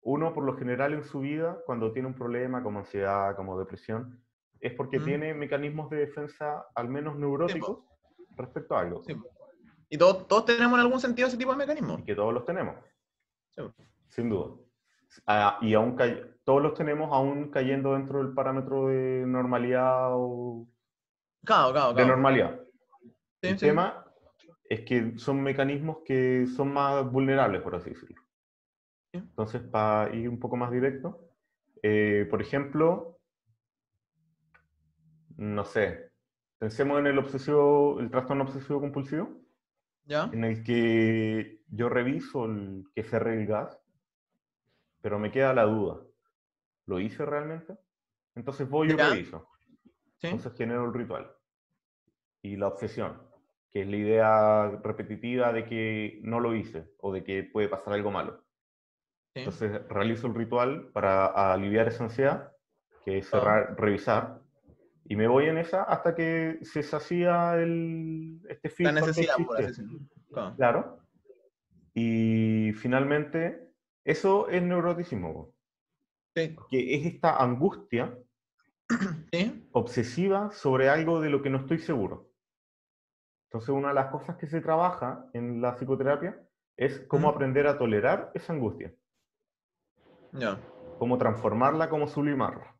uno 0.01 0.33
por 0.33 0.43
lo 0.43 0.57
general 0.57 0.93
en 0.93 1.03
su 1.03 1.21
vida, 1.21 1.59
cuando 1.65 1.91
tiene 1.93 2.07
un 2.09 2.15
problema 2.15 2.61
como 2.63 2.79
ansiedad, 2.79 3.35
como 3.35 3.57
depresión, 3.57 4.21
es 4.59 4.73
porque 4.73 4.99
Mm. 4.99 5.05
tiene 5.05 5.33
mecanismos 5.33 5.89
de 5.89 5.97
defensa 5.97 6.65
al 6.75 6.89
menos 6.89 7.15
neuróticos 7.17 7.79
respecto 8.35 8.75
a 8.75 8.81
algo. 8.81 9.03
Y 9.89 9.97
todos, 9.97 10.27
todos 10.27 10.45
tenemos 10.45 10.73
en 10.79 10.85
algún 10.85 10.99
sentido 10.99 11.27
ese 11.27 11.37
tipo 11.37 11.51
de 11.51 11.57
mecanismos. 11.57 11.99
Y 11.99 12.03
que 12.03 12.15
todos 12.15 12.33
los 12.33 12.45
tenemos, 12.45 12.75
sin 14.09 14.29
duda. 14.29 14.55
Ah, 15.25 15.57
y 15.61 15.73
aún 15.73 15.95
todos 16.43 16.61
los 16.61 16.73
tenemos 16.73 17.11
aún 17.13 17.49
cayendo 17.51 17.93
dentro 17.93 18.23
del 18.23 18.33
parámetro 18.33 18.87
de 18.87 19.25
normalidad 19.27 20.09
o 20.11 20.67
Claro, 21.43 21.71
claro, 21.71 21.93
de 21.93 22.05
normalidad. 22.05 22.59
Sí, 23.41 23.49
el 23.49 23.59
sí. 23.59 23.65
tema 23.65 24.05
es 24.69 24.81
que 24.81 25.17
son 25.17 25.41
mecanismos 25.41 25.97
que 26.05 26.45
son 26.47 26.71
más 26.71 27.11
vulnerables, 27.11 27.61
por 27.61 27.75
así 27.75 27.89
decirlo. 27.89 28.21
Entonces, 29.11 29.61
para 29.61 30.13
ir 30.15 30.29
un 30.29 30.39
poco 30.39 30.55
más 30.55 30.71
directo, 30.71 31.19
eh, 31.81 32.27
por 32.29 32.41
ejemplo, 32.41 33.19
no 35.37 35.65
sé, 35.65 36.11
pensemos 36.59 36.99
en 36.99 37.07
el 37.07 37.17
obsesivo, 37.17 37.99
el 37.99 38.09
trastorno 38.11 38.43
obsesivo 38.43 38.79
compulsivo, 38.79 39.41
¿Ya? 40.05 40.29
en 40.31 40.43
el 40.43 40.63
que 40.63 41.61
yo 41.67 41.89
reviso 41.89 42.45
el 42.45 42.85
que 42.95 43.03
cerré 43.03 43.41
el 43.41 43.47
gas, 43.47 43.81
pero 45.01 45.19
me 45.19 45.31
queda 45.31 45.53
la 45.53 45.63
duda. 45.63 46.01
¿Lo 46.91 46.99
hice 46.99 47.25
realmente? 47.25 47.77
Entonces 48.35 48.69
voy 48.69 48.89
y 48.89 48.91
reviso. 48.91 49.47
Sí. 50.17 50.27
Entonces 50.27 50.53
genero 50.57 50.83
el 50.83 50.93
ritual. 50.93 51.31
Y 52.41 52.57
la 52.57 52.67
obsesión, 52.67 53.21
que 53.69 53.83
es 53.83 53.87
la 53.87 53.95
idea 53.95 54.69
repetitiva 54.83 55.53
de 55.53 55.63
que 55.63 56.19
no 56.23 56.41
lo 56.41 56.53
hice 56.53 56.91
o 56.99 57.13
de 57.13 57.23
que 57.23 57.43
puede 57.43 57.69
pasar 57.69 57.93
algo 57.93 58.11
malo. 58.11 58.43
sí. 59.33 59.39
Entonces 59.39 59.87
realizo 59.87 60.27
el 60.27 60.35
ritual 60.35 60.89
para 60.91 61.27
aliviar 61.53 61.87
esa 61.87 62.03
ansiedad, 62.03 62.51
que 63.05 63.19
es 63.19 63.29
cerrar, 63.29 63.79
revisar, 63.79 64.41
y 65.05 65.15
me 65.15 65.27
voy 65.27 65.45
en 65.45 65.59
esa 65.59 65.83
hasta 65.83 66.13
que 66.13 66.59
se 66.61 66.83
sacía 66.83 67.55
el, 67.55 68.41
este 68.49 68.67
La 68.67 68.75
feedback 68.75 68.95
que 68.95 69.01
necesidad, 69.07 69.35
por 69.45 69.63
así. 69.63 69.83
Claro. 70.29 70.55
Claro. 70.57 70.99
Y 71.93 72.73
finalmente, 72.73 73.71
eso 74.03 74.49
es 74.49 74.61
neuroticismo, 74.61 75.50
Sí. 76.35 76.55
que 76.69 76.95
es 76.95 77.05
esta 77.05 77.37
angustia 77.37 78.17
Sí. 79.31 79.67
obsesiva 79.71 80.51
sobre 80.51 80.89
algo 80.89 81.21
de 81.21 81.29
lo 81.29 81.41
que 81.41 81.49
no 81.49 81.59
estoy 81.59 81.79
seguro. 81.79 82.29
Entonces, 83.49 83.69
una 83.69 83.89
de 83.89 83.93
las 83.95 84.07
cosas 84.11 84.37
que 84.37 84.47
se 84.47 84.61
trabaja 84.61 85.25
en 85.33 85.61
la 85.61 85.75
psicoterapia 85.75 86.41
es 86.77 86.99
cómo 87.07 87.29
aprender 87.29 87.67
a 87.67 87.77
tolerar 87.77 88.31
esa 88.33 88.53
angustia, 88.53 88.93
Ya. 90.33 90.57
cómo 90.99 91.17
transformarla, 91.17 91.89
cómo 91.89 92.07
sublimarla. 92.07 92.75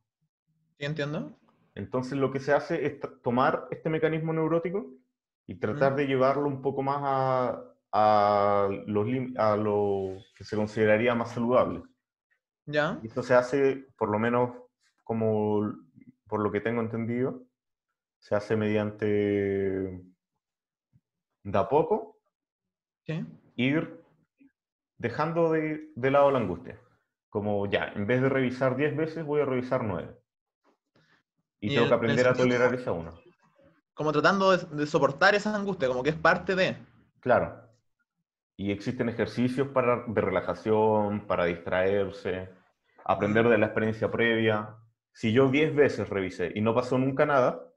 ¿Sí 0.79 0.85
entiendo? 0.85 1.37
Entonces, 1.75 2.17
lo 2.17 2.31
que 2.31 2.39
se 2.39 2.53
hace 2.53 2.85
es 2.85 2.99
tomar 3.21 3.67
este 3.71 3.89
mecanismo 3.89 4.33
neurótico 4.33 4.85
y 5.47 5.55
tratar 5.55 5.95
de 5.95 6.07
llevarlo 6.07 6.47
un 6.47 6.61
poco 6.61 6.81
más 6.83 6.99
a, 7.01 7.63
a, 7.91 8.69
los 8.87 9.05
lim- 9.05 9.37
a 9.37 9.55
lo 9.57 10.17
que 10.35 10.43
se 10.43 10.55
consideraría 10.55 11.15
más 11.15 11.31
saludable. 11.33 11.83
¿Ya? 12.65 12.99
Y 13.03 13.07
esto 13.07 13.23
se 13.23 13.33
hace, 13.33 13.87
por 13.97 14.09
lo 14.09 14.19
menos 14.19 14.51
como 15.03 15.73
por 16.27 16.39
lo 16.41 16.51
que 16.51 16.61
tengo 16.61 16.81
entendido, 16.81 17.43
se 18.19 18.35
hace 18.35 18.55
mediante 18.55 19.05
de 21.43 21.57
a 21.57 21.67
poco 21.67 22.19
¿Sí? 23.05 23.25
ir 23.55 24.01
dejando 24.97 25.51
de, 25.51 25.91
de 25.95 26.11
lado 26.11 26.31
la 26.31 26.39
angustia. 26.39 26.79
Como 27.29 27.65
ya, 27.65 27.85
en 27.95 28.05
vez 28.05 28.21
de 28.21 28.29
revisar 28.29 28.75
10 28.75 28.95
veces, 28.95 29.25
voy 29.25 29.41
a 29.41 29.45
revisar 29.45 29.83
9. 29.83 30.15
Y, 31.59 31.67
Y 31.67 31.69
tengo 31.69 31.83
el- 31.83 31.89
que 31.89 31.95
aprender 31.95 32.27
a 32.27 32.33
tolerar 32.33 32.73
esa 32.73 32.91
una. 32.91 33.11
Como 33.93 34.11
tratando 34.11 34.55
de, 34.55 34.75
de 34.75 34.85
soportar 34.87 35.35
esa 35.35 35.55
angustia, 35.55 35.87
como 35.87 36.03
que 36.03 36.11
es 36.11 36.15
parte 36.15 36.55
de. 36.55 36.77
Claro. 37.19 37.70
Y 38.61 38.71
existen 38.71 39.09
ejercicios 39.09 39.69
para, 39.69 40.03
de 40.05 40.21
relajación, 40.21 41.25
para 41.25 41.45
distraerse, 41.45 42.49
aprender 43.03 43.49
de 43.49 43.57
la 43.57 43.65
experiencia 43.65 44.11
previa. 44.11 44.75
Si 45.11 45.33
yo 45.33 45.49
10 45.49 45.73
veces 45.75 46.07
revisé 46.09 46.51
y 46.53 46.61
no 46.61 46.75
pasó 46.75 46.99
nunca 46.99 47.25
nada, 47.25 47.67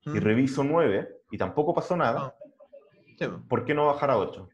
y 0.00 0.10
¿Mm? 0.10 0.16
reviso 0.16 0.64
9 0.64 1.08
y 1.30 1.38
tampoco 1.38 1.72
pasó 1.72 1.96
nada, 1.96 2.34
po. 3.20 3.46
¿por 3.48 3.64
qué 3.64 3.72
no 3.72 3.86
bajar 3.86 4.10
a 4.10 4.18
8? 4.18 4.48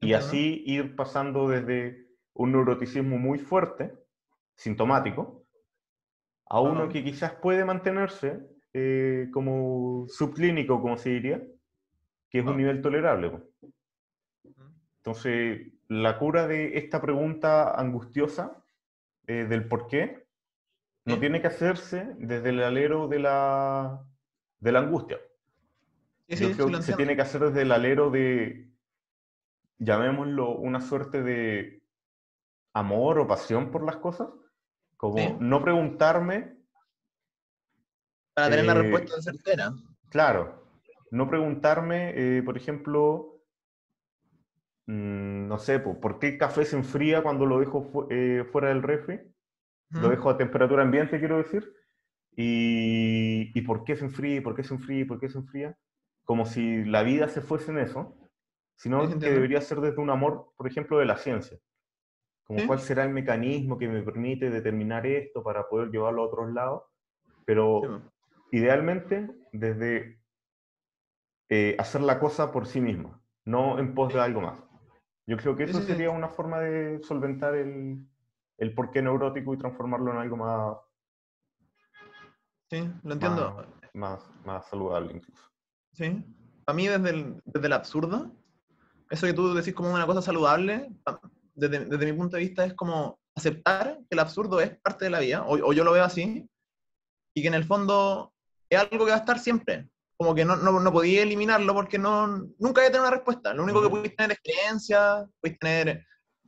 Y 0.00 0.12
así 0.12 0.62
ir 0.66 0.94
pasando 0.94 1.48
desde 1.48 2.06
un 2.34 2.52
neuroticismo 2.52 3.18
muy 3.18 3.40
fuerte, 3.40 3.92
sintomático, 4.54 5.44
a 6.46 6.60
uno 6.60 6.84
Ah. 6.84 6.88
que 6.88 7.02
quizás 7.02 7.32
puede 7.32 7.64
mantenerse 7.64 8.38
eh, 8.72 9.30
como 9.32 10.06
subclínico, 10.06 10.80
como 10.80 10.96
se 10.96 11.10
diría, 11.10 11.42
que 12.30 12.38
es 12.38 12.44
un 12.44 12.52
Ah. 12.54 12.56
nivel 12.58 12.80
tolerable. 12.80 13.42
Entonces, 15.04 15.66
la 15.88 16.16
cura 16.16 16.46
de 16.46 16.78
esta 16.78 17.02
pregunta 17.02 17.74
angustiosa 17.74 18.62
eh, 19.26 19.46
del 19.48 19.66
por 19.66 19.88
qué 19.88 20.28
no 21.04 21.18
tiene 21.18 21.40
que 21.40 21.48
hacerse 21.48 22.14
desde 22.18 22.50
el 22.50 22.62
alero 22.62 23.08
de 23.08 23.18
la, 23.18 24.06
de 24.60 24.70
la 24.70 24.78
angustia. 24.78 25.18
Yo 26.28 26.52
creo 26.52 26.68
que 26.68 26.82
se 26.82 26.94
tiene 26.94 27.16
que 27.16 27.22
hacer 27.22 27.40
desde 27.40 27.62
el 27.62 27.72
alero 27.72 28.10
de, 28.10 28.70
llamémoslo, 29.78 30.50
una 30.56 30.80
suerte 30.80 31.20
de 31.24 31.82
amor 32.72 33.18
o 33.18 33.26
pasión 33.26 33.72
por 33.72 33.84
las 33.84 33.96
cosas. 33.96 34.28
Como 34.96 35.16
Sí. 35.18 35.36
no 35.40 35.60
preguntarme, 35.64 36.58
Para 38.34 38.50
tener 38.50 38.66
la 38.66 38.72
eh, 38.74 38.82
respuesta 38.82 39.20
certera. 39.20 39.72
claro, 40.10 40.62
no 41.10 41.28
preguntarme, 41.28 42.12
eh, 42.14 42.42
por 42.44 42.56
ejemplo, 42.56 43.31
mm, 44.86 45.46
no 45.48 45.58
sé, 45.58 45.80
po, 45.80 46.00
¿por 46.00 46.18
qué 46.18 46.28
el 46.28 46.38
café 46.38 46.64
se 46.64 46.76
enfría 46.76 47.22
cuando 47.22 47.46
lo 47.46 47.58
dejo 47.60 47.82
fu- 47.82 48.06
eh, 48.10 48.44
fuera 48.50 48.68
del 48.68 48.82
refri? 48.82 49.20
Lo 49.96 50.08
dejo 50.10 50.30
a 50.30 50.38
temperatura 50.38 50.82
ambiente, 50.84 51.18
quiero 51.20 51.38
decir. 51.38 51.72
Y, 52.36 53.52
y 53.58 53.62
por 53.62 53.84
qué 53.84 53.96
se 53.96 54.04
enfría, 54.06 54.36
y 54.36 54.40
por 54.40 54.56
qué 54.56 54.64
se 54.64 54.74
enfría, 54.74 55.00
y 55.00 55.04
por 55.04 55.20
qué 55.20 55.28
se 55.30 55.38
enfría. 55.38 55.78
Como 56.24 56.46
si 56.46 56.84
la 56.84 57.02
vida 57.02 57.28
se 57.28 57.42
fuese 57.42 57.72
en 57.72 57.78
eso, 57.78 58.16
sino 58.76 59.08
que 59.20 59.30
debería 59.30 59.60
ser 59.60 59.80
desde 59.80 60.00
un 60.02 60.10
amor, 60.10 60.52
por 60.56 60.66
ejemplo, 60.68 60.98
de 60.98 61.06
la 61.06 61.18
ciencia. 61.18 61.58
Como 62.44 62.66
cuál 62.66 62.80
será 62.80 63.04
el 63.04 63.10
mecanismo 63.10 63.78
que 63.78 63.88
me 63.88 64.02
permite 64.02 64.50
determinar 64.50 65.06
esto 65.06 65.42
para 65.42 65.68
poder 65.68 65.90
llevarlo 65.90 66.22
a 66.22 66.26
otros 66.26 66.52
lados. 66.52 66.82
Pero 67.46 67.82
Sí, 68.52 68.58
idealmente 68.58 69.30
desde 69.52 70.22
eh, 71.48 71.76
hacer 71.78 72.00
la 72.00 72.18
cosa 72.18 72.50
por 72.52 72.66
sí 72.66 72.80
misma, 72.80 73.22
no 73.44 73.78
en 73.78 73.94
pos 73.94 74.12
de 74.12 74.20
algo 74.20 74.40
más. 74.40 74.58
Yo 75.26 75.36
creo 75.36 75.56
que 75.56 75.64
eso 75.64 75.80
sería 75.82 76.10
una 76.10 76.28
forma 76.28 76.58
de 76.60 77.00
solventar 77.02 77.54
el, 77.54 78.04
el 78.58 78.74
porqué 78.74 79.00
neurótico 79.02 79.54
y 79.54 79.58
transformarlo 79.58 80.10
en 80.12 80.18
algo 80.18 80.36
más, 80.36 80.76
Sí, 82.70 82.90
lo 83.02 83.12
entiendo. 83.12 83.54
más, 83.54 83.66
más, 83.94 84.44
más 84.46 84.66
saludable 84.68 85.12
incluso. 85.16 85.42
Sí. 85.92 86.24
Para 86.64 86.74
mí, 86.76 86.86
desde 86.88 87.10
el, 87.10 87.42
desde 87.44 87.66
el 87.66 87.72
absurdo, 87.72 88.32
eso 89.10 89.26
que 89.26 89.34
tú 89.34 89.52
decís 89.52 89.74
como 89.74 89.92
una 89.92 90.06
cosa 90.06 90.22
saludable, 90.22 90.90
pa- 91.04 91.20
desde, 91.54 91.84
desde 91.84 92.06
mi 92.12 92.18
punto 92.18 92.36
de 92.36 92.42
vista 92.44 92.64
es 92.64 92.72
como 92.74 93.18
aceptar 93.36 93.98
que 93.98 94.06
el 94.10 94.18
absurdo 94.20 94.60
es 94.60 94.78
parte 94.80 95.04
de 95.04 95.10
la 95.10 95.20
vida, 95.20 95.44
o, 95.44 95.52
o 95.68 95.72
yo 95.72 95.84
lo 95.84 95.92
veo 95.92 96.04
así, 96.04 96.48
y 97.34 97.42
que 97.42 97.48
en 97.48 97.54
el 97.54 97.64
fondo 97.64 98.32
es 98.70 98.78
algo 98.80 99.04
que 99.04 99.10
va 99.10 99.16
a 99.16 99.20
estar 99.20 99.38
siempre. 99.38 99.90
Como 100.22 100.36
que 100.36 100.44
no, 100.44 100.54
no, 100.54 100.78
no 100.78 100.92
podía 100.92 101.22
eliminarlo 101.22 101.74
porque 101.74 101.98
no, 101.98 102.28
nunca 102.28 102.80
voy 102.80 102.84
a 102.84 102.92
tener 102.92 103.00
una 103.00 103.10
respuesta. 103.10 103.52
Lo 103.52 103.64
único 103.64 103.82
que 103.82 103.88
podéis 103.88 104.14
tener 104.14 104.30
es 104.30 104.38
creencias, 104.40 105.26
podéis 105.40 105.58
tener 105.58 106.06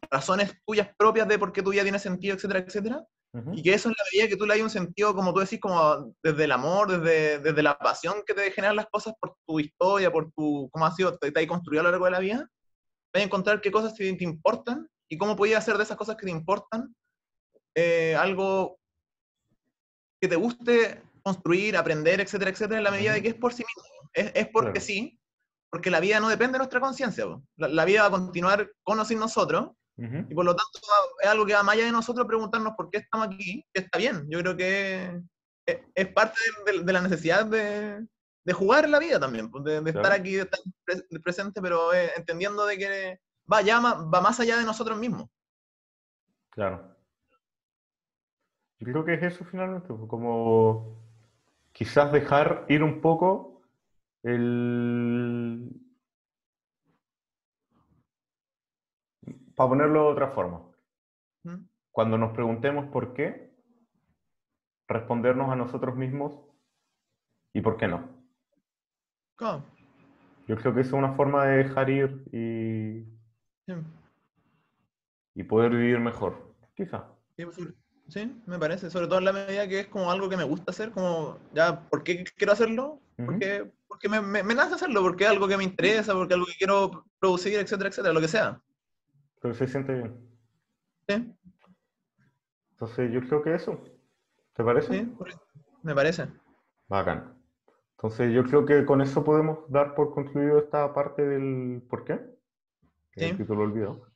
razones 0.09 0.55
tuyas 0.65 0.89
propias 0.97 1.27
de 1.27 1.41
por 1.41 1.53
qué 1.53 1.61
tu 1.61 1.71
vida 1.71 1.83
tiene 1.83 1.99
sentido, 1.99 2.37
etcétera, 2.37 2.61
etcétera. 2.61 3.05
Y 3.53 3.65
que 3.65 3.75
eso 3.75 3.89
en 3.89 3.97
la 3.99 4.05
medida 4.13 4.29
que 4.29 4.37
tú 4.37 4.47
le 4.47 4.55
hay 4.55 4.63
un 4.63 4.71
sentido, 4.71 5.13
como 5.13 5.35
tú 5.35 5.41
decís, 5.41 5.59
como 5.59 6.15
desde 6.23 6.45
el 6.45 6.53
amor, 6.53 6.89
desde, 6.89 7.41
desde 7.41 7.63
la 7.65 7.77
pasión 7.77 8.23
que 8.25 8.33
te 8.33 8.49
generan 8.53 8.77
las 8.77 8.87
cosas 8.87 9.15
por 9.19 9.35
tu 9.45 9.59
historia, 9.59 10.13
por 10.13 10.31
tu, 10.31 10.71
cómo 10.71 10.87
ha 10.87 10.93
sido, 10.93 11.19
te, 11.19 11.33
te 11.33 11.41
has 11.41 11.47
construido 11.49 11.81
a 11.81 11.85
lo 11.85 11.91
largo 11.91 12.05
de 12.05 12.13
la 12.13 12.21
vida, 12.21 12.49
vas 13.13 13.21
a 13.21 13.25
encontrar 13.25 13.61
qué 13.61 13.73
cosas 13.73 13.93
te, 13.97 14.13
te 14.13 14.23
importan 14.23 14.89
y 15.09 15.19
cómo 15.19 15.35
podías 15.35 15.59
hacer 15.59 15.77
de 15.77 15.83
esas 15.83 15.97
cosas 15.97 16.15
que 16.15 16.27
te 16.27 16.31
importan 16.31 16.95
eh, 17.75 18.15
algo 18.15 18.79
que 20.21 20.29
te 20.29 20.37
guste 20.37 21.03
construir, 21.25 21.77
aprender, 21.77 22.21
etcétera, 22.21 22.51
etcétera, 22.51 22.79
en 22.79 22.85
la 22.85 22.91
medida 22.91 23.13
de 23.15 23.23
que 23.23 23.29
es 23.29 23.35
por 23.35 23.53
sí 23.53 23.65
mismo. 23.65 24.11
Es, 24.13 24.31
es 24.35 24.49
porque 24.49 24.73
Claro. 24.73 24.87
sí, 24.87 25.19
porque 25.71 25.91
la 25.91 25.99
vida 25.99 26.21
no 26.21 26.29
depende 26.29 26.53
de 26.53 26.59
nuestra 26.59 26.79
conciencia. 26.81 27.25
La, 27.57 27.67
la 27.69 27.85
vida 27.85 28.03
va 28.03 28.09
a 28.09 28.21
continuar 28.21 28.71
con 28.85 29.01
o 29.01 29.05
sin 29.05 29.19
nosotros, 29.19 29.71
y 29.97 30.35
por 30.35 30.45
lo 30.45 30.57
tanto 30.57 30.81
es 31.23 31.29
algo 31.29 31.47
que 31.47 31.55
va 31.55 31.63
más 31.63 31.75
allá 31.77 31.85
de 31.85 31.93
nosotros 31.93 32.27
preguntarnos 32.27 32.75
por 32.77 32.91
qué 32.91 32.99
estamos 32.99 33.29
aquí, 33.29 33.65
que 33.73 33.81
está 33.81 33.97
bien. 33.97 34.27
Yo 34.29 34.41
creo 34.41 34.57
que 34.57 35.21
es, 35.67 35.79
es 35.95 36.09
parte 36.09 36.37
de, 36.67 36.73
de- 36.79 36.85
de 36.85 36.93
la 36.93 37.01
necesidad 37.01 37.47
de, 37.47 38.05
de 38.45 38.53
jugar 38.53 38.89
la 38.89 38.99
vida 38.99 39.19
también, 39.21 39.51
de, 39.63 39.79
estar 39.91 40.11
aquí, 40.13 40.33
de 40.35 40.43
estar 40.43 40.59
pre- 40.85 41.21
presente, 41.23 41.63
pero 41.63 41.95
eh, 41.95 42.11
entendiendo 42.17 42.67
de 42.67 42.77
que 42.77 43.21
va, 43.51 43.63
ya 43.63 43.79
va 43.81 44.21
más 44.21 44.39
allá 44.41 44.59
de 44.59 44.65
nosotros 44.65 44.99
mismos. 44.99 45.29
Claro. 46.51 46.93
Yo 48.81 48.87
creo 48.93 49.05
que 49.05 49.15
es 49.15 49.23
eso 49.23 49.45
finalmente, 49.45 49.89
como 50.09 51.04
quizás 51.75 52.13
dejar 52.13 52.65
ir 52.69 52.83
un 52.83 53.03
poco 53.03 53.61
el... 54.23 55.71
Para 59.55 59.69
ponerlo 59.69 60.05
de 60.05 60.13
otra 60.13 60.29
forma, 60.29 60.63
¿Mm? 61.45 61.67
cuando 61.93 62.19
nos 62.19 62.33
preguntemos 62.33 62.87
por 62.87 63.13
qué, 63.13 63.53
respondernos 64.89 65.51
a 65.51 65.57
nosotros 65.57 65.95
mismos 65.95 66.33
y 67.53 67.61
por 67.61 67.77
qué 67.77 67.87
no. 67.87 68.09
Claro, 69.37 69.65
Yo 70.49 70.57
creo 70.57 70.75
que 70.75 70.81
es 70.81 70.93
una 70.93 71.13
forma 71.13 71.45
de 71.47 71.65
dejar 71.65 71.91
ir 71.91 72.25
y, 72.33 73.05
sí, 73.67 73.75
y 75.35 75.43
poder 75.45 75.71
vivir 75.71 76.01
mejor, 76.01 76.55
quizá. 76.75 77.09
sí, 77.37 77.45
sí, 78.09 78.43
me 78.47 78.59
parece, 78.59 78.91
sobre 78.91 79.07
todo 79.07 79.19
en 79.19 79.25
la 79.25 79.33
medida 79.33 79.69
que 79.69 79.81
es 79.81 79.87
como 79.89 80.11
algo 80.11 80.29
que 80.29 80.37
me 80.37 80.45
gusta 80.45 80.71
hacer, 80.71 80.91
como 80.93 81.39
ya, 81.53 81.81
¿por 81.89 82.03
qué 82.05 82.25
quiero 82.37 82.53
hacerlo? 82.53 83.01
Porque, 83.25 83.71
porque 83.87 84.09
me, 84.09 84.21
me, 84.21 84.43
me 84.43 84.55
nace 84.55 84.75
hacerlo, 84.75 85.03
porque 85.03 85.25
es 85.25 85.31
algo 85.31 85.47
que 85.49 85.57
me 85.57 85.65
interesa, 85.65 86.13
porque 86.15 86.35
es 86.35 86.37
algo 86.37 86.47
que 86.47 86.59
quiero 86.59 87.05
producir, 87.19 87.55
etcétera, 87.59 87.89
etcétera, 87.91 88.13
lo 88.15 88.21
que 88.21 88.29
sea. 88.29 88.61
Pero 89.41 89.55
se 89.55 89.67
siente 89.69 89.93
bien. 89.95 90.15
Sí, 91.09 91.35
Entonces 92.73 93.13
yo 93.13 93.21
creo 93.23 93.43
que 93.43 93.55
eso. 93.55 93.81
¿Te 94.55 94.65
parece? 94.65 94.99
sí, 94.99 95.13
me 95.83 95.95
parece. 95.95 96.29
Bacán. 96.89 97.35
Entonces 97.97 98.33
yo 98.33 98.45
creo 98.45 98.67
que 98.67 98.85
con 98.85 99.01
eso 99.01 99.25
podemos 99.25 99.71
dar 99.71 99.95
por 99.95 100.13
concluido 100.15 100.59
esta 100.59 100.93
parte 100.95 101.25
del 101.27 101.83
por 101.89 102.05
qué. 102.05 102.21
que 103.13 103.21
Sí. 103.21 103.33
título 103.35 103.63
olvidó. 103.63 104.07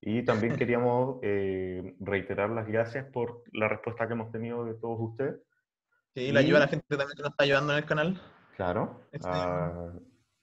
Y 0.00 0.24
también 0.24 0.56
queríamos 0.56 1.18
eh, 1.22 1.96
reiterar 2.00 2.50
las 2.50 2.66
gracias 2.68 3.06
por 3.12 3.42
la 3.52 3.68
respuesta 3.68 4.06
que 4.06 4.12
hemos 4.12 4.30
tenido 4.30 4.64
de 4.64 4.74
todos 4.74 4.98
ustedes. 5.00 5.36
Sí, 6.14 6.32
la 6.32 6.40
Y- 6.42 6.44
ayuda 6.46 6.58
a 6.58 6.60
la 6.62 6.68
gente 6.68 6.84
también 6.96 7.16
que 7.16 7.22
nos 7.22 7.30
está 7.32 7.44
ayudando 7.44 7.72
en 7.72 7.78
el 7.78 7.84
canal. 7.86 8.20
Claro. 8.56 9.00
Este- 9.12 9.28
a 9.28 9.92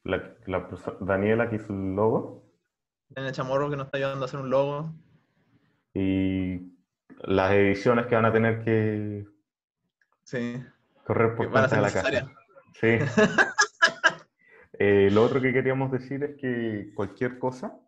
la, 0.04 0.36
la 0.48 0.68
Daniela 1.02 1.50
que 1.50 1.56
hizo 1.58 1.72
el 1.74 1.96
logo. 1.96 2.44
El 3.16 3.32
chamorro 3.32 3.70
que 3.70 3.78
nos 3.78 3.86
está 3.86 3.98
ayudando 3.98 4.24
a 4.24 4.28
hacer 4.28 4.40
un 4.40 4.50
logo. 4.50 4.94
Y 5.94 6.74
las 7.22 7.52
ediciones 7.54 8.08
que 8.08 8.16
van 8.16 8.26
a 8.26 8.34
tener 8.34 8.64
que 8.64 9.26
Sí. 10.24 10.64
correr 11.06 11.36
por 11.36 11.52
cuenta 11.52 11.76
de 11.76 11.82
la 11.82 11.92
casa. 11.92 12.32
Sí. 12.74 12.98
Eh, 14.80 15.10
lo 15.12 15.24
otro 15.24 15.40
que 15.40 15.54
queríamos 15.54 15.92
decir 15.92 16.24
es 16.24 16.36
que 16.36 16.92
cualquier 16.96 17.38
cosa, 17.38 17.80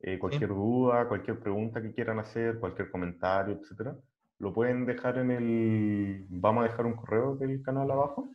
eh, 0.00 0.18
cualquier 0.18 0.48
duda, 0.50 1.06
cualquier 1.08 1.38
pregunta 1.40 1.82
que 1.82 1.92
quieran 1.92 2.18
hacer, 2.18 2.58
cualquier 2.58 2.90
comentario, 2.90 3.58
etcétera, 3.60 3.96
lo 4.38 4.52
pueden 4.52 4.86
dejar 4.86 5.18
en 5.18 5.30
el. 5.30 6.26
Vamos 6.30 6.64
a 6.64 6.68
dejar 6.68 6.86
un 6.86 6.94
correo 6.94 7.36
del 7.36 7.62
canal 7.62 7.90
abajo 7.90 8.30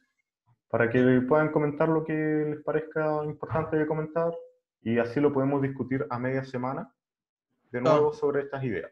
para 0.69 0.89
que 0.89 1.21
puedan 1.27 1.51
comentar 1.51 1.89
lo 1.89 2.03
que 2.03 2.13
les 2.13 2.63
parezca 2.63 3.23
importante 3.25 3.77
de 3.77 3.87
comentar 3.87 4.33
y 4.81 4.99
así 4.99 5.19
lo 5.19 5.33
podemos 5.33 5.61
discutir 5.61 6.05
a 6.09 6.19
media 6.19 6.43
semana 6.43 6.91
de 7.71 7.81
nuevo 7.81 8.13
sobre 8.13 8.41
estas 8.43 8.63
ideas. 8.63 8.91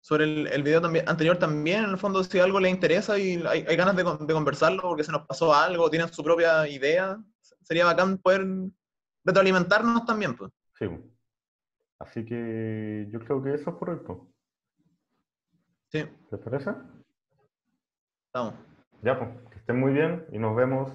sobre 0.00 0.24
el, 0.24 0.46
el 0.48 0.62
video 0.62 0.80
también, 0.80 1.08
anterior 1.08 1.36
también, 1.36 1.84
en 1.84 1.90
el 1.90 1.98
fondo, 1.98 2.24
si 2.24 2.38
algo 2.40 2.58
les 2.58 2.72
interesa 2.72 3.18
y 3.18 3.42
hay, 3.46 3.64
hay 3.68 3.76
ganas 3.76 3.94
de, 3.96 4.02
de 4.02 4.32
conversarlo 4.32 4.82
porque 4.82 5.04
se 5.04 5.12
nos 5.12 5.26
pasó 5.26 5.54
algo, 5.54 5.90
tienen 5.90 6.12
su 6.12 6.24
propia 6.24 6.66
idea, 6.66 7.18
sería 7.62 7.84
bacán 7.84 8.18
poder 8.18 8.46
retroalimentarnos 9.24 10.04
también, 10.04 10.36
pues. 10.36 10.50
Sí. 10.82 10.88
po. 10.88 10.98
Así 12.00 12.24
que 12.24 13.06
yo 13.10 13.20
creo 13.20 13.42
que 13.42 13.54
eso 13.54 13.70
es 13.70 13.76
correcto. 13.76 14.28
Sí, 15.88 16.04
¿Te 16.30 16.38
parece? 16.38 16.70
estamos. 18.26 18.54
Ya, 19.02 19.18
pues, 19.18 19.30
que 19.50 19.58
estén 19.58 19.78
muy 19.78 19.92
bien 19.92 20.26
y 20.32 20.38
nos 20.38 20.56
vemos 20.56 20.90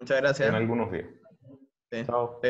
Muchas 0.00 0.20
gracias. 0.20 0.48
en 0.48 0.54
algunos 0.54 0.90
días. 0.92 1.08
Sí. 1.90 2.04
Chao. 2.06 2.40